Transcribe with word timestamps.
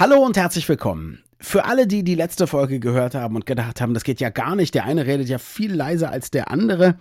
Hallo 0.00 0.24
und 0.24 0.36
herzlich 0.36 0.68
willkommen. 0.68 1.24
Für 1.40 1.64
alle, 1.64 1.88
die 1.88 2.04
die 2.04 2.14
letzte 2.14 2.46
Folge 2.46 2.78
gehört 2.78 3.16
haben 3.16 3.34
und 3.34 3.46
gedacht 3.46 3.80
haben, 3.80 3.94
das 3.94 4.04
geht 4.04 4.20
ja 4.20 4.30
gar 4.30 4.54
nicht, 4.54 4.72
der 4.76 4.84
eine 4.84 5.06
redet 5.06 5.28
ja 5.28 5.38
viel 5.38 5.74
leiser 5.74 6.12
als 6.12 6.30
der 6.30 6.52
andere. 6.52 7.00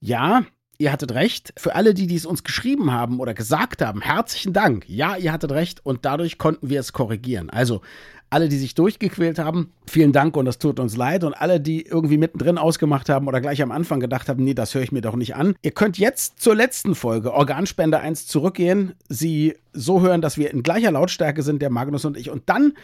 Ja, 0.00 0.44
ihr 0.78 0.92
hattet 0.92 1.12
recht. 1.12 1.52
Für 1.56 1.74
alle, 1.74 1.92
die 1.92 2.06
dies 2.06 2.24
uns 2.24 2.44
geschrieben 2.44 2.92
haben 2.92 3.20
oder 3.20 3.34
gesagt 3.34 3.82
haben, 3.82 4.00
herzlichen 4.00 4.52
Dank. 4.52 4.88
Ja, 4.88 5.16
ihr 5.16 5.32
hattet 5.32 5.50
recht 5.50 5.84
und 5.84 6.04
dadurch 6.04 6.38
konnten 6.38 6.70
wir 6.70 6.80
es 6.80 6.92
korrigieren. 6.92 7.50
Also 7.50 7.82
alle, 8.30 8.48
die 8.48 8.58
sich 8.58 8.74
durchgequält 8.74 9.38
haben, 9.38 9.72
vielen 9.86 10.12
Dank 10.12 10.36
und 10.36 10.44
das 10.44 10.58
tut 10.58 10.78
uns 10.78 10.96
leid. 10.96 11.24
Und 11.24 11.34
alle, 11.34 11.60
die 11.60 11.82
irgendwie 11.82 12.16
mittendrin 12.16 12.58
ausgemacht 12.58 13.08
haben 13.08 13.26
oder 13.26 13.40
gleich 13.40 13.60
am 13.62 13.72
Anfang 13.72 14.00
gedacht 14.00 14.28
haben, 14.28 14.44
nee, 14.44 14.54
das 14.54 14.74
höre 14.74 14.82
ich 14.82 14.92
mir 14.92 15.00
doch 15.00 15.16
nicht 15.16 15.34
an. 15.34 15.54
Ihr 15.62 15.72
könnt 15.72 15.98
jetzt 15.98 16.40
zur 16.40 16.54
letzten 16.54 16.94
Folge 16.94 17.32
Organspende 17.32 17.98
1 17.98 18.26
zurückgehen, 18.26 18.92
sie 19.08 19.54
so 19.72 20.00
hören, 20.00 20.20
dass 20.20 20.38
wir 20.38 20.50
in 20.52 20.62
gleicher 20.62 20.92
Lautstärke 20.92 21.42
sind, 21.42 21.60
der 21.60 21.70
Magnus 21.70 22.04
und 22.04 22.16
ich, 22.16 22.30
und 22.30 22.48
dann 22.48 22.74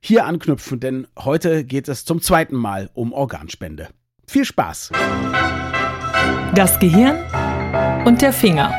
hier 0.00 0.24
anknüpfen, 0.24 0.80
denn 0.80 1.06
heute 1.18 1.64
geht 1.64 1.88
es 1.88 2.04
zum 2.04 2.20
zweiten 2.20 2.56
Mal 2.56 2.90
um 2.94 3.12
Organspende. 3.12 3.88
Viel 4.26 4.44
Spaß! 4.44 4.92
Das 6.54 6.78
Gehirn 6.78 7.16
und 8.04 8.22
der 8.22 8.32
Finger. 8.32 8.72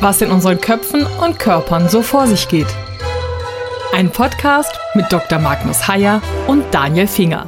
Was 0.00 0.20
in 0.20 0.30
unseren 0.30 0.60
Köpfen 0.60 1.06
und 1.24 1.38
Körpern 1.38 1.88
so 1.88 2.02
vor 2.02 2.26
sich 2.26 2.48
geht. 2.48 2.66
Ein 3.92 4.10
Podcast 4.10 4.72
mit 4.94 5.12
Dr. 5.12 5.38
Magnus 5.38 5.88
Heyer 5.88 6.20
und 6.46 6.64
Daniel 6.72 7.06
Finger. 7.06 7.46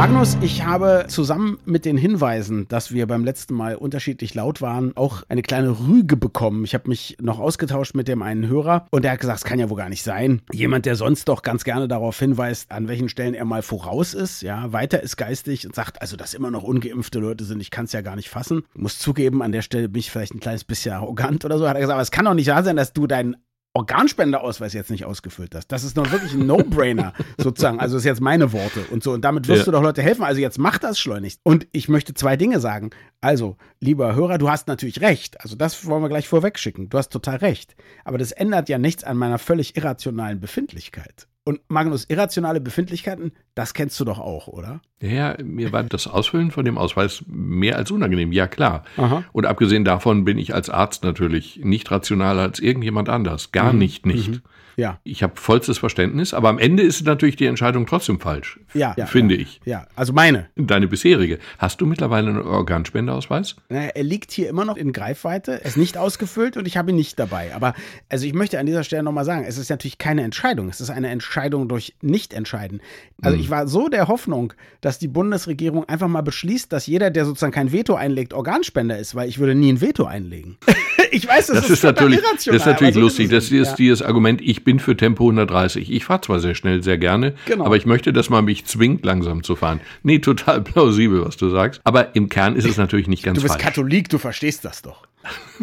Magnus, 0.00 0.38
ich 0.40 0.64
habe 0.64 1.04
zusammen 1.08 1.58
mit 1.66 1.84
den 1.84 1.98
Hinweisen, 1.98 2.66
dass 2.68 2.90
wir 2.90 3.06
beim 3.06 3.22
letzten 3.22 3.52
Mal 3.52 3.76
unterschiedlich 3.76 4.32
laut 4.32 4.62
waren, 4.62 4.96
auch 4.96 5.24
eine 5.28 5.42
kleine 5.42 5.78
Rüge 5.78 6.16
bekommen. 6.16 6.64
Ich 6.64 6.72
habe 6.72 6.88
mich 6.88 7.18
noch 7.20 7.38
ausgetauscht 7.38 7.94
mit 7.94 8.08
dem 8.08 8.22
einen 8.22 8.48
Hörer 8.48 8.86
und 8.90 9.04
der 9.04 9.12
hat 9.12 9.20
gesagt, 9.20 9.40
es 9.40 9.44
kann 9.44 9.58
ja 9.58 9.68
wohl 9.68 9.76
gar 9.76 9.90
nicht 9.90 10.02
sein. 10.02 10.40
Jemand, 10.52 10.86
der 10.86 10.96
sonst 10.96 11.28
doch 11.28 11.42
ganz 11.42 11.64
gerne 11.64 11.86
darauf 11.86 12.18
hinweist, 12.18 12.72
an 12.72 12.88
welchen 12.88 13.10
Stellen 13.10 13.34
er 13.34 13.44
mal 13.44 13.60
voraus 13.60 14.14
ist, 14.14 14.40
ja, 14.40 14.72
weiter 14.72 15.02
ist 15.02 15.18
geistig 15.18 15.66
und 15.66 15.74
sagt, 15.74 16.00
also 16.00 16.16
dass 16.16 16.32
immer 16.32 16.50
noch 16.50 16.62
ungeimpfte 16.62 17.18
Leute 17.18 17.44
sind, 17.44 17.60
ich 17.60 17.70
kann 17.70 17.84
es 17.84 17.92
ja 17.92 18.00
gar 18.00 18.16
nicht 18.16 18.30
fassen. 18.30 18.62
Muss 18.74 18.98
zugeben, 18.98 19.42
an 19.42 19.52
der 19.52 19.60
Stelle 19.60 19.90
bin 19.90 20.00
ich 20.00 20.10
vielleicht 20.10 20.32
ein 20.32 20.40
kleines 20.40 20.64
bisschen 20.64 20.94
arrogant 20.94 21.44
oder 21.44 21.58
so, 21.58 21.68
hat 21.68 21.74
er 21.76 21.80
gesagt, 21.82 21.96
aber 21.96 22.02
es 22.02 22.10
kann 22.10 22.24
doch 22.24 22.32
nicht 22.32 22.48
wahr 22.48 22.64
sein, 22.64 22.76
dass 22.76 22.94
du 22.94 23.06
deinen 23.06 23.36
Organspendeausweis 23.72 24.72
jetzt 24.72 24.90
nicht 24.90 25.04
ausgefüllt 25.04 25.54
hast. 25.54 25.68
Das 25.68 25.84
ist 25.84 25.96
noch 25.96 26.10
wirklich 26.10 26.32
ein 26.32 26.46
No-Brainer, 26.46 27.12
sozusagen. 27.38 27.78
Also 27.78 27.94
das 27.94 28.02
ist 28.02 28.06
jetzt 28.06 28.20
meine 28.20 28.52
Worte 28.52 28.80
und 28.90 29.04
so. 29.04 29.12
Und 29.12 29.24
damit 29.24 29.46
wirst 29.46 29.60
ja. 29.60 29.64
du 29.66 29.70
doch 29.70 29.82
Leute 29.82 30.02
helfen. 30.02 30.24
Also 30.24 30.40
jetzt 30.40 30.58
mach 30.58 30.78
das 30.78 30.98
schleunigst. 30.98 31.40
Und 31.44 31.68
ich 31.70 31.88
möchte 31.88 32.12
zwei 32.14 32.36
Dinge 32.36 32.58
sagen. 32.58 32.90
Also, 33.20 33.56
lieber 33.78 34.14
Hörer, 34.14 34.38
du 34.38 34.50
hast 34.50 34.66
natürlich 34.66 35.00
recht. 35.00 35.40
Also 35.40 35.54
das 35.54 35.86
wollen 35.86 36.02
wir 36.02 36.08
gleich 36.08 36.26
vorweg 36.26 36.58
schicken. 36.58 36.88
Du 36.88 36.98
hast 36.98 37.10
total 37.10 37.36
recht. 37.36 37.76
Aber 38.04 38.18
das 38.18 38.32
ändert 38.32 38.68
ja 38.68 38.78
nichts 38.78 39.04
an 39.04 39.16
meiner 39.16 39.38
völlig 39.38 39.76
irrationalen 39.76 40.40
Befindlichkeit. 40.40 41.28
Und 41.50 41.62
Magnus, 41.66 42.04
irrationale 42.04 42.60
Befindlichkeiten, 42.60 43.32
das 43.56 43.74
kennst 43.74 43.98
du 43.98 44.04
doch 44.04 44.20
auch, 44.20 44.46
oder? 44.46 44.80
Ja, 45.02 45.36
mir 45.42 45.72
war 45.72 45.82
das 45.82 46.06
Ausfüllen 46.06 46.52
von 46.52 46.64
dem 46.64 46.78
Ausweis 46.78 47.24
mehr 47.26 47.74
als 47.74 47.90
unangenehm, 47.90 48.30
ja 48.30 48.46
klar. 48.46 48.84
Aha. 48.96 49.24
Und 49.32 49.46
abgesehen 49.46 49.84
davon 49.84 50.24
bin 50.24 50.38
ich 50.38 50.54
als 50.54 50.70
Arzt 50.70 51.02
natürlich 51.02 51.58
nicht 51.64 51.90
rationaler 51.90 52.42
als 52.42 52.60
irgendjemand 52.60 53.08
anders. 53.08 53.50
Gar 53.50 53.72
mhm. 53.72 53.80
nicht, 53.80 54.06
nicht. 54.06 54.30
Mhm. 54.30 54.42
Ja. 54.80 54.98
Ich 55.04 55.22
habe 55.22 55.34
vollstes 55.36 55.76
Verständnis, 55.76 56.32
aber 56.32 56.48
am 56.48 56.58
Ende 56.58 56.82
ist 56.82 57.04
natürlich 57.04 57.36
die 57.36 57.44
Entscheidung 57.44 57.84
trotzdem 57.84 58.18
falsch. 58.18 58.58
Ja. 58.72 58.94
Finde 59.06 59.34
ja, 59.34 59.40
ich. 59.42 59.60
Ja, 59.66 59.86
also 59.94 60.14
meine. 60.14 60.48
Deine 60.56 60.88
bisherige. 60.88 61.38
Hast 61.58 61.82
du 61.82 61.86
mittlerweile 61.86 62.30
einen 62.30 62.40
Organspendeausweis? 62.40 63.56
Naja, 63.68 63.90
er 63.94 64.02
liegt 64.02 64.32
hier 64.32 64.48
immer 64.48 64.64
noch 64.64 64.78
in 64.78 64.92
Greifweite. 64.92 65.60
Er 65.60 65.66
ist 65.66 65.76
nicht 65.76 65.98
ausgefüllt 65.98 66.56
und 66.56 66.66
ich 66.66 66.78
habe 66.78 66.90
ihn 66.90 66.96
nicht 66.96 67.18
dabei. 67.18 67.54
Aber 67.54 67.74
also 68.08 68.24
ich 68.24 68.32
möchte 68.32 68.58
an 68.58 68.64
dieser 68.64 68.82
Stelle 68.82 69.02
nochmal 69.02 69.26
sagen, 69.26 69.44
es 69.46 69.58
ist 69.58 69.68
natürlich 69.68 69.98
keine 69.98 70.22
Entscheidung. 70.22 70.70
Es 70.70 70.80
ist 70.80 70.88
eine 70.88 71.10
Entscheidung 71.10 71.68
durch 71.68 71.94
Nicht-Entscheiden. 72.00 72.80
Also 73.20 73.36
mhm. 73.36 73.42
ich 73.42 73.50
war 73.50 73.68
so 73.68 73.88
der 73.88 74.08
Hoffnung, 74.08 74.54
dass 74.80 74.98
die 74.98 75.08
Bundesregierung 75.08 75.86
einfach 75.90 76.08
mal 76.08 76.22
beschließt, 76.22 76.72
dass 76.72 76.86
jeder, 76.86 77.10
der 77.10 77.26
sozusagen 77.26 77.52
kein 77.52 77.70
Veto 77.70 77.96
einlegt, 77.96 78.32
Organspender 78.32 78.98
ist, 78.98 79.14
weil 79.14 79.28
ich 79.28 79.38
würde 79.38 79.54
nie 79.54 79.70
ein 79.70 79.82
Veto 79.82 80.06
einlegen. 80.06 80.56
ich 81.10 81.28
weiß, 81.28 81.48
das, 81.48 81.56
das 81.56 81.64
ist, 81.66 81.70
ist 81.70 81.82
natürlich, 81.82 82.20
das 82.22 82.46
ist 82.46 82.66
natürlich 82.66 82.94
lustig. 82.94 83.28
Das 83.28 83.50
ist 83.50 83.70
ja. 83.70 83.74
dieses 83.76 84.02
Argument, 84.02 84.40
ich 84.40 84.64
bin 84.64 84.70
bin 84.70 84.78
für 84.78 84.96
Tempo 84.96 85.24
130. 85.24 85.90
Ich 85.90 86.04
fahre 86.04 86.20
zwar 86.20 86.38
sehr 86.38 86.54
schnell, 86.54 86.80
sehr 86.80 86.96
gerne, 86.96 87.34
genau. 87.46 87.64
aber 87.64 87.76
ich 87.76 87.86
möchte, 87.86 88.12
dass 88.12 88.30
man 88.30 88.44
mich 88.44 88.66
zwingt, 88.66 89.04
langsam 89.04 89.42
zu 89.42 89.56
fahren. 89.56 89.80
Nee, 90.04 90.20
total 90.20 90.60
plausibel, 90.62 91.24
was 91.24 91.36
du 91.36 91.50
sagst. 91.50 91.80
Aber 91.82 92.14
im 92.14 92.28
Kern 92.28 92.54
ist 92.54 92.66
es 92.66 92.76
natürlich 92.76 93.08
nicht 93.08 93.24
ganz 93.24 93.38
falsch. 93.38 93.42
Du 93.42 93.48
bist 93.48 93.60
falsch. 93.60 93.74
Katholik, 93.74 94.08
du 94.08 94.18
verstehst 94.18 94.64
das 94.64 94.82
doch. 94.82 95.08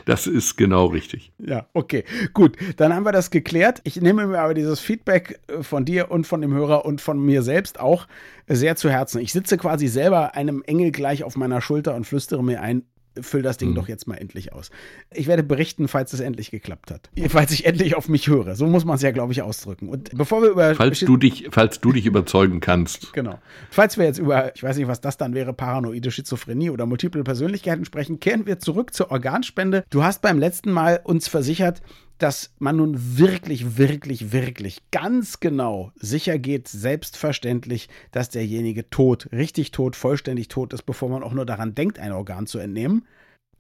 das 0.06 0.26
ist 0.26 0.56
genau 0.56 0.86
richtig. 0.86 1.32
Ja, 1.38 1.66
okay. 1.74 2.04
Gut, 2.32 2.56
dann 2.78 2.94
haben 2.94 3.04
wir 3.04 3.12
das 3.12 3.30
geklärt. 3.30 3.82
Ich 3.84 4.00
nehme 4.00 4.26
mir 4.26 4.40
aber 4.40 4.54
dieses 4.54 4.80
Feedback 4.80 5.38
äh, 5.48 5.62
von 5.62 5.84
dir 5.84 6.10
und 6.10 6.26
von 6.26 6.40
dem 6.40 6.54
Hörer 6.54 6.86
und 6.86 7.02
von 7.02 7.22
mir 7.22 7.42
selbst 7.42 7.78
auch 7.78 8.06
sehr 8.46 8.74
zu 8.76 8.88
Herzen. 8.88 9.20
Ich 9.20 9.34
sitze 9.34 9.58
quasi 9.58 9.86
selber 9.86 10.34
einem 10.34 10.62
Engel 10.62 10.92
gleich 10.92 11.24
auf 11.24 11.36
meiner 11.36 11.60
Schulter 11.60 11.94
und 11.94 12.06
flüstere 12.06 12.42
mir 12.42 12.62
ein, 12.62 12.84
füll 13.20 13.42
das 13.42 13.56
Ding 13.56 13.70
mhm. 13.70 13.74
doch 13.74 13.88
jetzt 13.88 14.06
mal 14.06 14.16
endlich 14.16 14.52
aus. 14.52 14.70
Ich 15.12 15.26
werde 15.26 15.42
berichten, 15.42 15.88
falls 15.88 16.12
es 16.12 16.20
endlich 16.20 16.50
geklappt 16.50 16.90
hat. 16.90 17.10
Falls 17.28 17.50
ich 17.52 17.66
endlich 17.66 17.96
auf 17.96 18.08
mich 18.08 18.28
höre. 18.28 18.54
So 18.56 18.66
muss 18.66 18.84
man 18.84 18.96
es 18.96 19.02
ja, 19.02 19.10
glaube 19.10 19.32
ich, 19.32 19.42
ausdrücken. 19.42 19.88
Und 19.88 20.16
bevor 20.16 20.42
wir 20.42 20.50
über. 20.50 20.74
Falls 20.74 21.00
du 21.00 21.16
dich, 21.16 21.48
falls 21.50 21.80
du 21.80 21.92
dich 21.92 22.06
überzeugen 22.06 22.60
kannst. 22.60 23.12
Genau. 23.18 23.40
Falls 23.70 23.98
wir 23.98 24.04
jetzt 24.04 24.18
über, 24.18 24.54
ich 24.54 24.62
weiß 24.62 24.76
nicht, 24.76 24.86
was 24.86 25.00
das 25.00 25.16
dann 25.16 25.34
wäre, 25.34 25.52
paranoide 25.52 26.12
Schizophrenie 26.12 26.70
oder 26.70 26.86
multiple 26.86 27.24
Persönlichkeiten 27.24 27.84
sprechen, 27.84 28.20
kehren 28.20 28.46
wir 28.46 28.60
zurück 28.60 28.94
zur 28.94 29.10
Organspende. 29.10 29.84
Du 29.90 30.04
hast 30.04 30.22
beim 30.22 30.38
letzten 30.38 30.70
Mal 30.70 31.00
uns 31.02 31.26
versichert, 31.26 31.82
dass 32.18 32.52
man 32.58 32.76
nun 32.76 33.18
wirklich, 33.18 33.78
wirklich, 33.78 34.32
wirklich 34.32 34.82
ganz 34.90 35.40
genau 35.40 35.92
sicher 35.96 36.38
geht, 36.38 36.68
selbstverständlich, 36.68 37.88
dass 38.10 38.28
derjenige 38.28 38.90
tot, 38.90 39.28
richtig 39.32 39.70
tot, 39.70 39.96
vollständig 39.96 40.48
tot 40.48 40.72
ist, 40.72 40.82
bevor 40.82 41.08
man 41.08 41.22
auch 41.22 41.32
nur 41.32 41.46
daran 41.46 41.74
denkt, 41.74 41.98
ein 41.98 42.12
Organ 42.12 42.46
zu 42.46 42.58
entnehmen. 42.58 43.06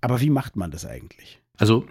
Aber 0.00 0.20
wie 0.20 0.30
macht 0.30 0.56
man 0.56 0.70
das 0.70 0.84
eigentlich? 0.86 1.40
Also, 1.56 1.86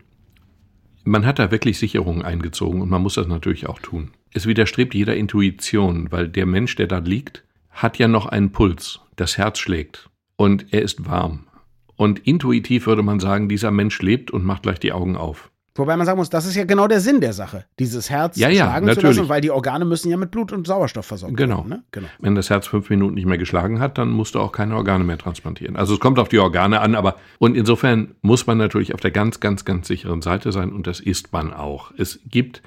man 1.04 1.26
hat 1.26 1.40
da 1.40 1.52
wirklich 1.52 1.80
Sicherungen 1.80 2.22
eingezogen 2.22 2.82
und 2.82 2.90
man 2.90 3.02
muss 3.02 3.16
das 3.16 3.28
natürlich 3.28 3.68
auch 3.68 3.80
tun. 3.80 4.12
Es 4.34 4.46
widerstrebt 4.46 4.94
jeder 4.94 5.16
Intuition, 5.16 6.12
weil 6.12 6.28
der 6.28 6.46
Mensch, 6.46 6.76
der 6.76 6.88
da 6.88 7.00
liegt, 7.00 7.44
hat 7.70 7.98
ja 7.98 8.08
noch 8.08 8.26
einen 8.26 8.52
Puls, 8.52 9.00
das 9.16 9.38
Herz 9.38 9.60
schlägt 9.60 10.10
und 10.36 10.74
er 10.74 10.82
ist 10.82 11.06
warm. 11.06 11.48
Und 11.96 12.20
intuitiv 12.20 12.88
würde 12.88 13.04
man 13.04 13.20
sagen, 13.20 13.50
dieser 13.50 13.72
Mensch 13.72 14.02
lebt 14.02 14.32
und 14.32 14.46
macht 14.46 14.64
gleich 14.64 14.80
die 14.80 14.92
Augen 14.92 15.16
auf. 15.16 15.52
Wobei 15.78 15.96
man 15.96 16.06
sagen 16.06 16.18
muss, 16.18 16.30
das 16.30 16.46
ist 16.46 16.56
ja 16.56 16.66
genau 16.66 16.88
der 16.88 17.00
Sinn 17.00 17.22
der 17.22 17.34
Sache, 17.34 17.66
dieses 17.80 18.10
Herz 18.10 18.38
ja, 18.38 18.50
ja, 18.50 18.66
schlagen 18.66 18.88
natürlich. 18.88 19.16
zu 19.16 19.22
lassen, 19.22 19.30
weil 19.30 19.42
die 19.42 19.52
Organe 19.52 19.86
müssen 19.86 20.10
ja 20.10 20.18
mit 20.18 20.32
Blut 20.32 20.52
und 20.52 20.66
Sauerstoff 20.66 21.06
versorgt 21.06 21.38
genau. 21.38 21.58
werden. 21.58 21.70
Ne? 21.70 21.84
Genau. 21.92 22.08
Wenn 22.20 22.36
das 22.36 22.50
Herz 22.50 22.68
fünf 22.68 22.90
Minuten 22.90 23.16
nicht 23.16 23.26
mehr 23.26 23.38
geschlagen 23.38 23.80
hat, 23.80 23.98
dann 23.98 24.10
musst 24.10 24.36
du 24.36 24.40
auch 24.40 24.52
keine 24.52 24.76
Organe 24.76 25.04
mehr 25.04 25.18
transplantieren. 25.18 25.76
Also 25.76 25.94
es 25.94 26.00
kommt 26.00 26.20
auf 26.20 26.30
die 26.30 26.40
Organe 26.40 26.82
an, 26.82 26.96
aber 26.96 27.16
und 27.40 27.56
insofern 27.56 28.16
muss 28.22 28.48
man 28.48 28.58
natürlich 28.58 28.94
auf 28.94 29.02
der 29.02 29.12
ganz, 29.12 29.40
ganz, 29.40 29.66
ganz 29.66 29.88
sicheren 29.88 30.22
Seite 30.22 30.52
sein 30.52 30.72
und 30.72 30.88
das 30.88 31.00
ist 31.00 31.32
man 31.32 31.54
auch. 31.54 31.92
Es 31.98 32.20
gibt 32.26 32.62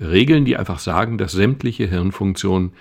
Regeln, 0.00 0.44
die 0.44 0.56
einfach 0.56 0.78
sagen, 0.78 1.18
dass 1.18 1.32
sämtliche 1.32 1.86
Hirnfunktionen 1.86 2.72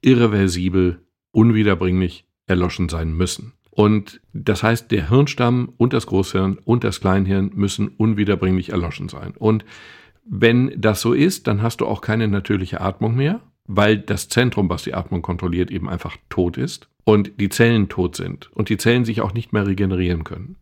irreversibel, 0.00 1.02
unwiederbringlich 1.30 2.24
erloschen 2.46 2.88
sein 2.88 3.12
müssen. 3.12 3.52
Und 3.74 4.20
das 4.34 4.62
heißt, 4.62 4.90
der 4.90 5.08
Hirnstamm 5.08 5.72
und 5.78 5.94
das 5.94 6.06
Großhirn 6.06 6.58
und 6.64 6.84
das 6.84 7.00
Kleinhirn 7.00 7.52
müssen 7.54 7.88
unwiederbringlich 7.88 8.68
erloschen 8.68 9.08
sein. 9.08 9.32
Und 9.38 9.64
wenn 10.26 10.72
das 10.78 11.00
so 11.00 11.14
ist, 11.14 11.46
dann 11.46 11.62
hast 11.62 11.80
du 11.80 11.86
auch 11.86 12.02
keine 12.02 12.28
natürliche 12.28 12.82
Atmung 12.82 13.16
mehr, 13.16 13.40
weil 13.66 13.98
das 13.98 14.28
Zentrum, 14.28 14.68
was 14.68 14.82
die 14.82 14.92
Atmung 14.92 15.22
kontrolliert, 15.22 15.70
eben 15.70 15.88
einfach 15.88 16.18
tot 16.28 16.58
ist 16.58 16.88
und 17.04 17.32
die 17.40 17.48
Zellen 17.48 17.88
tot 17.88 18.14
sind 18.14 18.52
und 18.52 18.68
die 18.68 18.76
Zellen 18.76 19.06
sich 19.06 19.22
auch 19.22 19.32
nicht 19.32 19.54
mehr 19.54 19.66
regenerieren 19.66 20.24
können. 20.24 20.56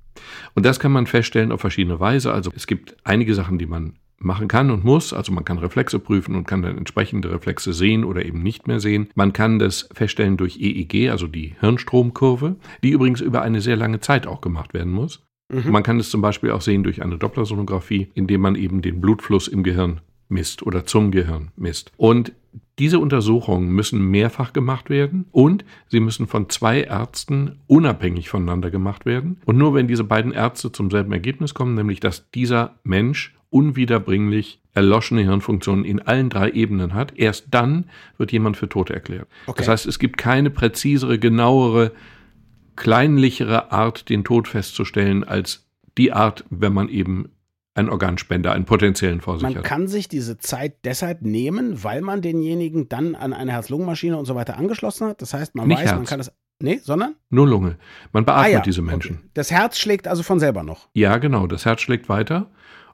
Und 0.54 0.64
das 0.64 0.78
kann 0.78 0.92
man 0.92 1.08
feststellen 1.08 1.50
auf 1.50 1.60
verschiedene 1.60 1.98
Weise. 1.98 2.32
Also 2.32 2.52
es 2.54 2.68
gibt 2.68 2.96
einige 3.02 3.34
Sachen, 3.34 3.58
die 3.58 3.66
man 3.66 3.94
machen 4.22 4.48
kann 4.48 4.70
und 4.70 4.84
muss. 4.84 5.12
Also 5.12 5.32
man 5.32 5.44
kann 5.44 5.58
Reflexe 5.58 5.98
prüfen 5.98 6.34
und 6.34 6.46
kann 6.46 6.62
dann 6.62 6.78
entsprechende 6.78 7.30
Reflexe 7.30 7.72
sehen 7.72 8.04
oder 8.04 8.24
eben 8.24 8.42
nicht 8.42 8.68
mehr 8.68 8.80
sehen. 8.80 9.08
Man 9.14 9.32
kann 9.32 9.58
das 9.58 9.88
feststellen 9.92 10.36
durch 10.36 10.58
EEG, 10.60 11.10
also 11.10 11.26
die 11.26 11.54
Hirnstromkurve, 11.60 12.56
die 12.82 12.90
übrigens 12.90 13.20
über 13.20 13.42
eine 13.42 13.60
sehr 13.60 13.76
lange 13.76 14.00
Zeit 14.00 14.26
auch 14.26 14.40
gemacht 14.40 14.74
werden 14.74 14.92
muss. 14.92 15.22
Mhm. 15.50 15.70
Man 15.70 15.82
kann 15.82 15.98
es 15.98 16.10
zum 16.10 16.20
Beispiel 16.20 16.50
auch 16.50 16.60
sehen 16.60 16.84
durch 16.84 17.02
eine 17.02 17.18
Dopplersonographie, 17.18 18.08
indem 18.14 18.42
man 18.42 18.54
eben 18.54 18.82
den 18.82 19.00
Blutfluss 19.00 19.48
im 19.48 19.62
Gehirn 19.62 20.00
misst 20.28 20.62
oder 20.62 20.84
zum 20.86 21.10
Gehirn 21.10 21.50
misst. 21.56 21.92
Und 21.96 22.32
diese 22.78 22.98
Untersuchungen 22.98 23.70
müssen 23.70 24.10
mehrfach 24.10 24.52
gemacht 24.52 24.90
werden 24.90 25.26
und 25.32 25.64
sie 25.88 26.00
müssen 26.00 26.26
von 26.26 26.48
zwei 26.48 26.82
Ärzten 26.82 27.58
unabhängig 27.66 28.28
voneinander 28.28 28.70
gemacht 28.70 29.04
werden. 29.06 29.38
Und 29.44 29.58
nur 29.58 29.74
wenn 29.74 29.86
diese 29.86 30.04
beiden 30.04 30.32
Ärzte 30.32 30.72
zum 30.72 30.90
selben 30.90 31.12
Ergebnis 31.12 31.52
kommen, 31.52 31.74
nämlich 31.74 32.00
dass 32.00 32.30
dieser 32.30 32.78
Mensch 32.82 33.34
unwiederbringlich 33.50 34.60
erloschene 34.72 35.22
Hirnfunktionen 35.22 35.84
in 35.84 36.00
allen 36.00 36.30
drei 36.30 36.50
Ebenen 36.50 36.94
hat, 36.94 37.18
erst 37.18 37.46
dann 37.50 37.90
wird 38.16 38.32
jemand 38.32 38.56
für 38.56 38.68
tot 38.68 38.90
erklärt. 38.90 39.28
Okay. 39.46 39.58
Das 39.58 39.68
heißt, 39.68 39.86
es 39.86 39.98
gibt 39.98 40.16
keine 40.16 40.50
präzisere, 40.50 41.18
genauere, 41.18 41.92
kleinlichere 42.76 43.72
Art, 43.72 44.08
den 44.08 44.24
Tod 44.24 44.48
festzustellen, 44.48 45.24
als 45.24 45.66
die 45.98 46.12
Art, 46.12 46.44
wenn 46.50 46.72
man 46.72 46.88
eben 46.88 47.30
einen 47.74 47.88
Organspender, 47.88 48.52
einen 48.52 48.64
potenziellen 48.64 49.20
vor 49.20 49.34
sich 49.34 49.42
Man 49.42 49.56
hat. 49.56 49.64
kann 49.64 49.88
sich 49.88 50.08
diese 50.08 50.38
Zeit 50.38 50.84
deshalb 50.84 51.22
nehmen, 51.22 51.82
weil 51.82 52.00
man 52.00 52.20
denjenigen 52.20 52.88
dann 52.88 53.14
an 53.14 53.32
eine 53.32 53.52
Herz-Lungen-Maschine 53.52 54.16
und 54.16 54.24
so 54.24 54.34
weiter 54.34 54.56
angeschlossen 54.56 55.08
hat. 55.08 55.22
Das 55.22 55.34
heißt, 55.34 55.54
man 55.54 55.68
Nicht 55.68 55.78
weiß, 55.78 55.90
man 55.90 55.98
Herz. 55.98 56.08
kann 56.08 56.18
das. 56.18 56.32
Nee, 56.62 56.78
sondern? 56.82 57.14
Nur 57.30 57.48
Lunge. 57.48 57.78
Man 58.12 58.24
beatmet 58.26 58.46
Ah 58.46 58.48
ja, 58.50 58.60
diese 58.60 58.82
Menschen. 58.82 59.16
Okay. 59.16 59.30
Das 59.34 59.50
Herz 59.50 59.78
schlägt 59.78 60.06
also 60.06 60.22
von 60.22 60.38
selber 60.40 60.62
noch. 60.62 60.88
Ja, 60.92 61.16
genau. 61.16 61.46
Das 61.46 61.64
Herz 61.64 61.80
schlägt 61.80 62.08
weiter 62.10 62.50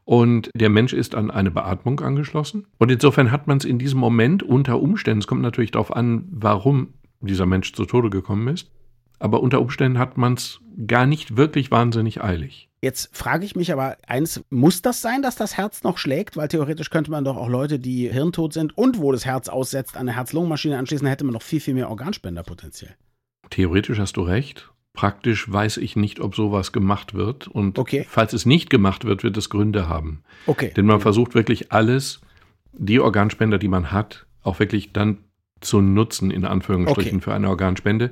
und 0.06 0.50
der 0.54 0.70
Mensch 0.70 0.92
ist 0.92 1.14
an 1.14 1.30
eine 1.32 1.50
Beatmung 1.50 2.00
angeschlossen. 2.00 2.66
Und 2.78 2.90
insofern 2.90 3.32
hat 3.32 3.48
man 3.48 3.58
es 3.58 3.64
in 3.64 3.78
diesem 3.78 3.98
Moment 3.98 4.42
unter 4.42 4.80
Umständen, 4.80 5.18
es 5.18 5.26
kommt 5.26 5.42
natürlich 5.42 5.72
darauf 5.72 5.94
an, 5.94 6.26
warum 6.30 6.94
dieser 7.20 7.44
Mensch 7.44 7.72
zu 7.72 7.84
Tode 7.84 8.08
gekommen 8.08 8.46
ist, 8.48 8.70
aber 9.18 9.42
unter 9.42 9.60
Umständen 9.60 9.98
hat 9.98 10.16
man 10.16 10.34
es 10.34 10.60
gar 10.86 11.06
nicht 11.06 11.36
wirklich 11.36 11.72
wahnsinnig 11.72 12.22
eilig. 12.22 12.68
Jetzt 12.82 13.16
frage 13.16 13.44
ich 13.44 13.56
mich 13.56 13.72
aber 13.72 13.96
eins, 14.06 14.44
muss 14.48 14.80
das 14.80 15.02
sein, 15.02 15.22
dass 15.22 15.34
das 15.34 15.56
Herz 15.56 15.82
noch 15.82 15.98
schlägt? 15.98 16.36
Weil 16.36 16.48
theoretisch 16.48 16.90
könnte 16.90 17.10
man 17.10 17.24
doch 17.24 17.36
auch 17.36 17.48
Leute, 17.48 17.80
die 17.80 18.08
hirntot 18.08 18.52
sind 18.52 18.78
und 18.78 19.00
wo 19.00 19.10
das 19.10 19.24
Herz 19.24 19.48
aussetzt, 19.48 19.96
an 19.96 20.02
eine 20.02 20.14
Herz-Lungen-Maschine 20.14 20.78
anschließen, 20.78 21.08
hätte 21.08 21.24
man 21.24 21.32
noch 21.32 21.42
viel, 21.42 21.60
viel 21.60 21.74
mehr 21.74 21.90
Organspender 21.90 22.44
potenziell. 22.44 22.94
Theoretisch 23.50 23.98
hast 23.98 24.16
du 24.16 24.22
recht. 24.22 24.70
Praktisch 24.96 25.50
weiß 25.52 25.76
ich 25.76 25.94
nicht, 25.94 26.20
ob 26.20 26.34
sowas 26.34 26.72
gemacht 26.72 27.14
wird. 27.14 27.46
Und 27.46 27.78
Okay. 27.78 28.04
falls 28.08 28.32
es 28.32 28.46
nicht 28.46 28.70
gemacht 28.70 29.04
wird, 29.04 29.22
wird 29.22 29.36
es 29.36 29.50
Gründe 29.50 29.88
haben. 29.88 30.22
Okay. 30.46 30.72
Denn 30.74 30.86
man 30.86 31.00
versucht 31.00 31.34
wirklich 31.34 31.70
alles, 31.70 32.20
die 32.72 32.98
Organspender, 32.98 33.58
die 33.58 33.68
man 33.68 33.92
hat, 33.92 34.26
auch 34.42 34.58
wirklich 34.58 34.92
dann 34.92 35.18
zu 35.60 35.80
nutzen, 35.80 36.30
in 36.30 36.44
Anführungsstrichen, 36.44 37.16
Okay. 37.18 37.24
für 37.24 37.34
eine 37.34 37.48
Organspende. 37.48 38.10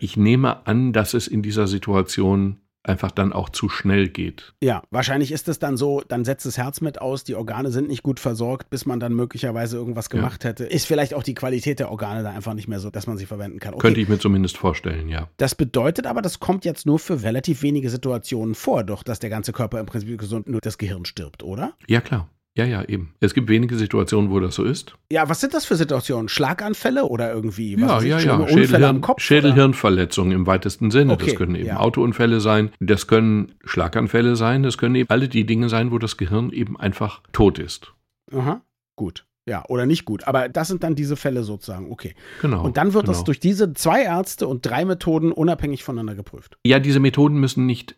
Ich 0.00 0.16
nehme 0.16 0.66
an, 0.66 0.92
dass 0.92 1.12
es 1.14 1.26
in 1.28 1.42
dieser 1.42 1.66
Situation 1.66 2.58
einfach 2.84 3.10
dann 3.10 3.32
auch 3.32 3.48
zu 3.48 3.68
schnell 3.68 4.08
geht. 4.08 4.54
Ja, 4.62 4.82
wahrscheinlich 4.90 5.30
ist 5.32 5.48
es 5.48 5.58
dann 5.58 5.76
so, 5.76 6.02
dann 6.08 6.24
setzt 6.24 6.46
das 6.46 6.58
Herz 6.58 6.80
mit 6.80 7.00
aus, 7.00 7.24
die 7.24 7.34
Organe 7.34 7.70
sind 7.70 7.88
nicht 7.88 8.02
gut 8.02 8.18
versorgt, 8.20 8.70
bis 8.70 8.86
man 8.86 8.98
dann 9.00 9.14
möglicherweise 9.14 9.76
irgendwas 9.76 10.06
Ja. 10.12 10.18
gemacht 10.18 10.44
hätte. 10.44 10.64
Ist 10.64 10.86
vielleicht 10.86 11.14
auch 11.14 11.22
die 11.22 11.34
Qualität 11.34 11.78
der 11.78 11.90
Organe 11.90 12.22
da 12.22 12.30
einfach 12.30 12.54
nicht 12.54 12.68
mehr 12.68 12.80
so, 12.80 12.90
dass 12.90 13.06
man 13.06 13.18
sie 13.18 13.26
verwenden 13.26 13.60
kann. 13.60 13.74
Okay. 13.74 13.82
Könnte 13.82 14.00
ich 14.00 14.08
mir 14.08 14.18
zumindest 14.18 14.56
vorstellen, 14.56 15.08
ja. 15.08 15.28
Das 15.36 15.54
bedeutet 15.54 16.06
aber, 16.06 16.22
das 16.22 16.40
kommt 16.40 16.64
jetzt 16.64 16.86
nur 16.86 16.98
für 16.98 17.22
relativ 17.22 17.62
wenige 17.62 17.88
Situationen 17.90 18.54
vor, 18.54 18.82
doch 18.84 19.02
dass 19.02 19.18
der 19.20 19.30
ganze 19.30 19.52
Körper 19.52 19.78
im 19.78 19.86
Prinzip 19.86 20.18
gesund, 20.18 20.48
nur 20.48 20.60
das 20.60 20.78
Gehirn 20.78 21.04
stirbt, 21.04 21.42
oder? 21.42 21.74
Ja, 21.86 22.00
klar. 22.00 22.28
Ja, 22.56 22.66
ja, 22.66 22.84
eben. 22.84 23.14
Es 23.20 23.32
gibt 23.32 23.48
wenige 23.48 23.76
Situationen, 23.76 24.30
wo 24.30 24.38
das 24.38 24.54
so 24.54 24.64
ist. 24.64 24.94
Ja, 25.10 25.28
was 25.28 25.40
sind 25.40 25.54
das 25.54 25.64
für 25.64 25.76
Situationen? 25.76 26.28
Schlaganfälle 26.28 27.04
oder 27.06 27.32
irgendwie? 27.32 27.80
was 27.80 28.04
Ja, 28.04 28.18
ja, 28.18 28.38
ja. 28.40 28.48
Schädelhirn, 28.48 28.84
am 28.84 29.00
Kopf? 29.00 29.22
Schädelhirnverletzungen 29.22 30.32
im 30.32 30.46
weitesten 30.46 30.90
Sinne. 30.90 31.14
Okay, 31.14 31.26
das 31.26 31.36
können 31.36 31.54
eben 31.54 31.66
ja. 31.66 31.78
Autounfälle 31.78 32.40
sein, 32.40 32.70
das 32.78 33.06
können 33.06 33.54
Schlaganfälle 33.64 34.36
sein, 34.36 34.62
das 34.62 34.76
können 34.76 34.96
eben 34.96 35.08
alle 35.08 35.28
die 35.28 35.46
Dinge 35.46 35.70
sein, 35.70 35.92
wo 35.92 35.98
das 35.98 36.18
Gehirn 36.18 36.50
eben 36.50 36.78
einfach 36.78 37.22
tot 37.32 37.58
ist. 37.58 37.94
Aha, 38.30 38.60
gut. 38.96 39.24
Ja, 39.48 39.64
oder 39.68 39.86
nicht 39.86 40.04
gut. 40.04 40.28
Aber 40.28 40.48
das 40.48 40.68
sind 40.68 40.84
dann 40.84 40.94
diese 40.94 41.16
Fälle 41.16 41.42
sozusagen. 41.42 41.90
Okay. 41.90 42.14
Genau. 42.42 42.64
Und 42.64 42.76
dann 42.76 42.94
wird 42.94 43.06
genau. 43.06 43.16
das 43.16 43.24
durch 43.24 43.40
diese 43.40 43.72
zwei 43.72 44.02
Ärzte 44.04 44.46
und 44.46 44.64
drei 44.64 44.84
Methoden 44.84 45.32
unabhängig 45.32 45.82
voneinander 45.82 46.14
geprüft. 46.14 46.58
Ja, 46.64 46.78
diese 46.78 47.00
Methoden 47.00 47.40
müssen 47.40 47.66
nicht 47.66 47.96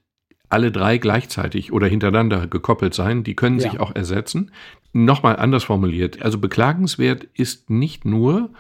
alle 0.54 0.70
drei 0.70 0.98
gleichzeitig 0.98 1.72
oder 1.72 1.88
hintereinander 1.88 2.46
gekoppelt 2.46 2.94
sein. 2.94 3.24
Die 3.24 3.34
können 3.34 3.58
Ja. 3.58 3.70
sich 3.70 3.80
auch 3.80 3.94
ersetzen. 3.94 4.52
Nochmal 4.92 5.36
anders 5.36 5.64
formuliert. 5.64 6.22
Also 6.22 6.38
beklagenswert 6.38 7.26
ist 7.34 7.68
nicht 7.70 8.04
nur 8.04 8.50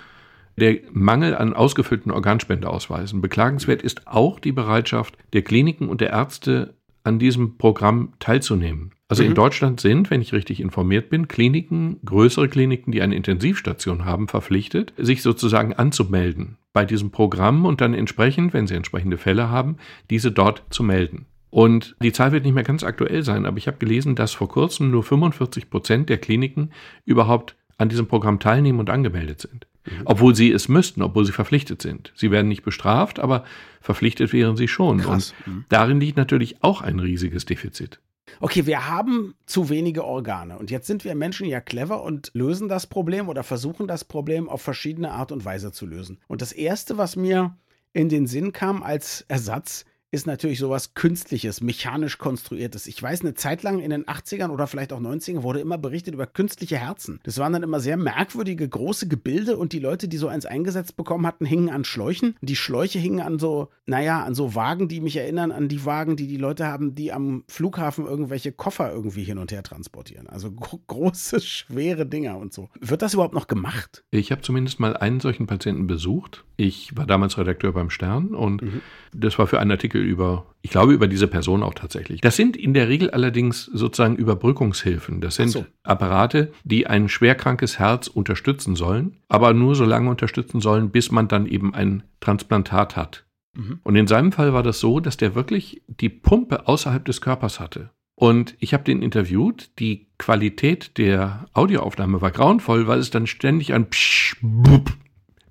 der 0.56 0.78
Mangel 0.92 1.36
an 1.36 1.54
ausgefüllten 1.54 2.10
Organspendeausweisen. 2.10 3.20
Beklagenswert 3.20 3.80
ist 3.82 4.06
auch 4.08 4.40
die 4.40 4.52
Bereitschaft 4.52 5.16
der 5.32 5.42
Kliniken 5.42 5.88
und 5.88 6.00
der 6.00 6.10
Ärzte, 6.10 6.74
an 7.06 7.18
diesem 7.18 7.58
Programm 7.58 8.14
teilzunehmen. 8.18 8.92
Also 9.08 9.22
in 9.22 9.30
Mhm. 9.30 9.34
Deutschland 9.34 9.78
sind, 9.80 10.10
wenn 10.10 10.22
ich 10.22 10.32
richtig 10.32 10.58
informiert 10.60 11.10
bin, 11.10 11.28
Kliniken, 11.28 11.98
größere 12.04 12.48
Kliniken, 12.48 12.92
die 12.92 13.02
eine 13.02 13.14
Intensivstation 13.14 14.06
haben, 14.06 14.26
verpflichtet, 14.26 14.94
sich 14.96 15.20
sozusagen 15.22 15.74
anzumelden 15.74 16.56
bei 16.72 16.86
diesem 16.86 17.10
Programm 17.10 17.66
und 17.66 17.82
dann 17.82 17.92
entsprechend, 17.94 18.54
wenn 18.54 18.66
sie 18.66 18.74
entsprechende 18.74 19.18
Fälle 19.18 19.50
haben, 19.50 19.76
diese 20.08 20.32
dort 20.32 20.62
zu 20.70 20.82
melden. 20.82 21.26
Und 21.54 21.94
die 22.02 22.10
Zahl 22.10 22.32
wird 22.32 22.42
nicht 22.42 22.54
mehr 22.54 22.64
ganz 22.64 22.82
aktuell 22.82 23.22
sein, 23.22 23.46
aber 23.46 23.58
ich 23.58 23.68
habe 23.68 23.76
gelesen, 23.76 24.16
dass 24.16 24.32
vor 24.32 24.48
kurzem 24.48 24.90
nur 24.90 25.04
45 25.04 25.70
Prozent 25.70 26.08
der 26.08 26.18
Kliniken 26.18 26.72
überhaupt 27.04 27.54
an 27.78 27.88
diesem 27.88 28.08
Programm 28.08 28.40
teilnehmen 28.40 28.80
und 28.80 28.90
angemeldet 28.90 29.42
sind. 29.42 29.68
Obwohl 30.04 30.34
sie 30.34 30.50
es 30.50 30.66
müssten, 30.66 31.00
obwohl 31.00 31.24
sie 31.24 31.30
verpflichtet 31.30 31.80
sind. 31.80 32.12
Sie 32.16 32.32
werden 32.32 32.48
nicht 32.48 32.64
bestraft, 32.64 33.20
aber 33.20 33.44
verpflichtet 33.80 34.32
wären 34.32 34.56
sie 34.56 34.66
schon. 34.66 34.98
Krass. 34.98 35.32
Und 35.46 35.64
darin 35.68 36.00
liegt 36.00 36.16
natürlich 36.16 36.56
auch 36.64 36.82
ein 36.82 36.98
riesiges 36.98 37.44
Defizit. 37.44 38.00
Okay, 38.40 38.66
wir 38.66 38.88
haben 38.88 39.34
zu 39.46 39.68
wenige 39.68 40.04
Organe. 40.04 40.58
Und 40.58 40.72
jetzt 40.72 40.88
sind 40.88 41.04
wir 41.04 41.14
Menschen 41.14 41.46
ja 41.46 41.60
clever 41.60 42.02
und 42.02 42.32
lösen 42.34 42.68
das 42.68 42.88
Problem 42.88 43.28
oder 43.28 43.44
versuchen 43.44 43.86
das 43.86 44.02
Problem 44.02 44.48
auf 44.48 44.60
verschiedene 44.60 45.12
Art 45.12 45.30
und 45.30 45.44
Weise 45.44 45.70
zu 45.70 45.86
lösen. 45.86 46.18
Und 46.26 46.42
das 46.42 46.50
Erste, 46.50 46.98
was 46.98 47.14
mir 47.14 47.56
in 47.92 48.08
den 48.08 48.26
Sinn 48.26 48.52
kam 48.52 48.82
als 48.82 49.24
Ersatz, 49.28 49.84
ist 50.14 50.26
natürlich 50.26 50.58
sowas 50.58 50.94
Künstliches, 50.94 51.60
mechanisch 51.60 52.18
konstruiertes. 52.18 52.86
Ich 52.86 53.02
weiß, 53.02 53.20
eine 53.22 53.34
Zeit 53.34 53.62
lang 53.62 53.80
in 53.80 53.90
den 53.90 54.04
80ern 54.06 54.50
oder 54.50 54.66
vielleicht 54.66 54.92
auch 54.92 55.00
90ern 55.00 55.42
wurde 55.42 55.60
immer 55.60 55.76
berichtet 55.76 56.14
über 56.14 56.26
künstliche 56.26 56.78
Herzen. 56.78 57.20
Das 57.24 57.38
waren 57.38 57.52
dann 57.52 57.62
immer 57.64 57.80
sehr 57.80 57.96
merkwürdige, 57.96 58.68
große 58.68 59.08
Gebilde 59.08 59.56
und 59.56 59.72
die 59.72 59.80
Leute, 59.80 60.08
die 60.08 60.16
so 60.16 60.28
eins 60.28 60.46
eingesetzt 60.46 60.96
bekommen 60.96 61.26
hatten, 61.26 61.44
hingen 61.44 61.68
an 61.68 61.84
Schläuchen. 61.84 62.36
Die 62.40 62.56
Schläuche 62.56 62.98
hingen 62.98 63.20
an 63.20 63.38
so, 63.38 63.68
naja, 63.86 64.22
an 64.22 64.34
so 64.34 64.54
Wagen, 64.54 64.88
die 64.88 65.00
mich 65.00 65.16
erinnern 65.16 65.50
an 65.52 65.68
die 65.68 65.84
Wagen, 65.84 66.16
die 66.16 66.28
die 66.28 66.36
Leute 66.36 66.66
haben, 66.66 66.94
die 66.94 67.12
am 67.12 67.44
Flughafen 67.48 68.06
irgendwelche 68.06 68.52
Koffer 68.52 68.92
irgendwie 68.92 69.24
hin 69.24 69.38
und 69.38 69.50
her 69.52 69.62
transportieren. 69.62 70.28
Also 70.28 70.52
gro 70.52 70.80
große, 70.86 71.40
schwere 71.40 72.06
Dinger 72.06 72.38
und 72.38 72.52
so. 72.52 72.68
Wird 72.80 73.02
das 73.02 73.14
überhaupt 73.14 73.34
noch 73.34 73.48
gemacht? 73.48 74.04
Ich 74.10 74.30
habe 74.30 74.42
zumindest 74.42 74.78
mal 74.78 74.96
einen 74.96 75.18
solchen 75.20 75.46
Patienten 75.46 75.86
besucht. 75.88 76.44
Ich 76.56 76.96
war 76.96 77.04
damals 77.06 77.36
Redakteur 77.36 77.72
beim 77.72 77.90
Stern 77.90 78.28
und 78.28 78.62
Mhm. 78.62 78.80
das 79.12 79.38
war 79.40 79.48
für 79.48 79.58
einen 79.58 79.72
Artikel 79.72 80.03
über, 80.04 80.46
ich 80.62 80.70
glaube, 80.70 80.92
über 80.92 81.08
diese 81.08 81.26
Person 81.26 81.62
auch 81.62 81.74
tatsächlich. 81.74 82.20
Das 82.20 82.36
sind 82.36 82.56
in 82.56 82.74
der 82.74 82.88
Regel 82.88 83.10
allerdings 83.10 83.64
sozusagen 83.64 84.16
Überbrückungshilfen. 84.16 85.20
Das 85.20 85.36
sind 85.36 85.48
so. 85.48 85.66
Apparate, 85.82 86.52
die 86.64 86.86
ein 86.86 87.08
schwerkrankes 87.08 87.78
Herz 87.78 88.06
unterstützen 88.06 88.76
sollen, 88.76 89.16
aber 89.28 89.52
nur 89.52 89.74
so 89.74 89.84
lange 89.84 90.10
unterstützen 90.10 90.60
sollen, 90.60 90.90
bis 90.90 91.10
man 91.10 91.28
dann 91.28 91.46
eben 91.46 91.74
ein 91.74 92.02
Transplantat 92.20 92.96
hat. 92.96 93.24
Mhm. 93.54 93.80
Und 93.82 93.96
in 93.96 94.06
seinem 94.06 94.32
Fall 94.32 94.52
war 94.52 94.62
das 94.62 94.80
so, 94.80 95.00
dass 95.00 95.16
der 95.16 95.34
wirklich 95.34 95.82
die 95.86 96.08
Pumpe 96.08 96.68
außerhalb 96.68 97.04
des 97.04 97.20
Körpers 97.20 97.60
hatte. 97.60 97.90
Und 98.16 98.54
ich 98.60 98.72
habe 98.74 98.84
den 98.84 99.02
interviewt. 99.02 99.70
Die 99.78 100.06
Qualität 100.18 100.98
der 100.98 101.46
Audioaufnahme 101.52 102.20
war 102.20 102.30
grauenvoll, 102.30 102.86
weil 102.86 103.00
es 103.00 103.10
dann 103.10 103.26
ständig 103.26 103.72
ein 103.72 103.90
Psch, 103.90 104.36
blub, 104.40 104.92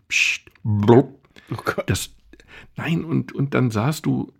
Psch, 0.07 0.45
blub. 0.63 1.19
Oh 1.51 1.62
Gott. 1.63 1.89
Das, 1.89 2.15
nein, 2.77 3.03
und, 3.03 3.33
und 3.33 3.53
dann 3.53 3.69
sahst 3.69 4.05
du, 4.05 4.31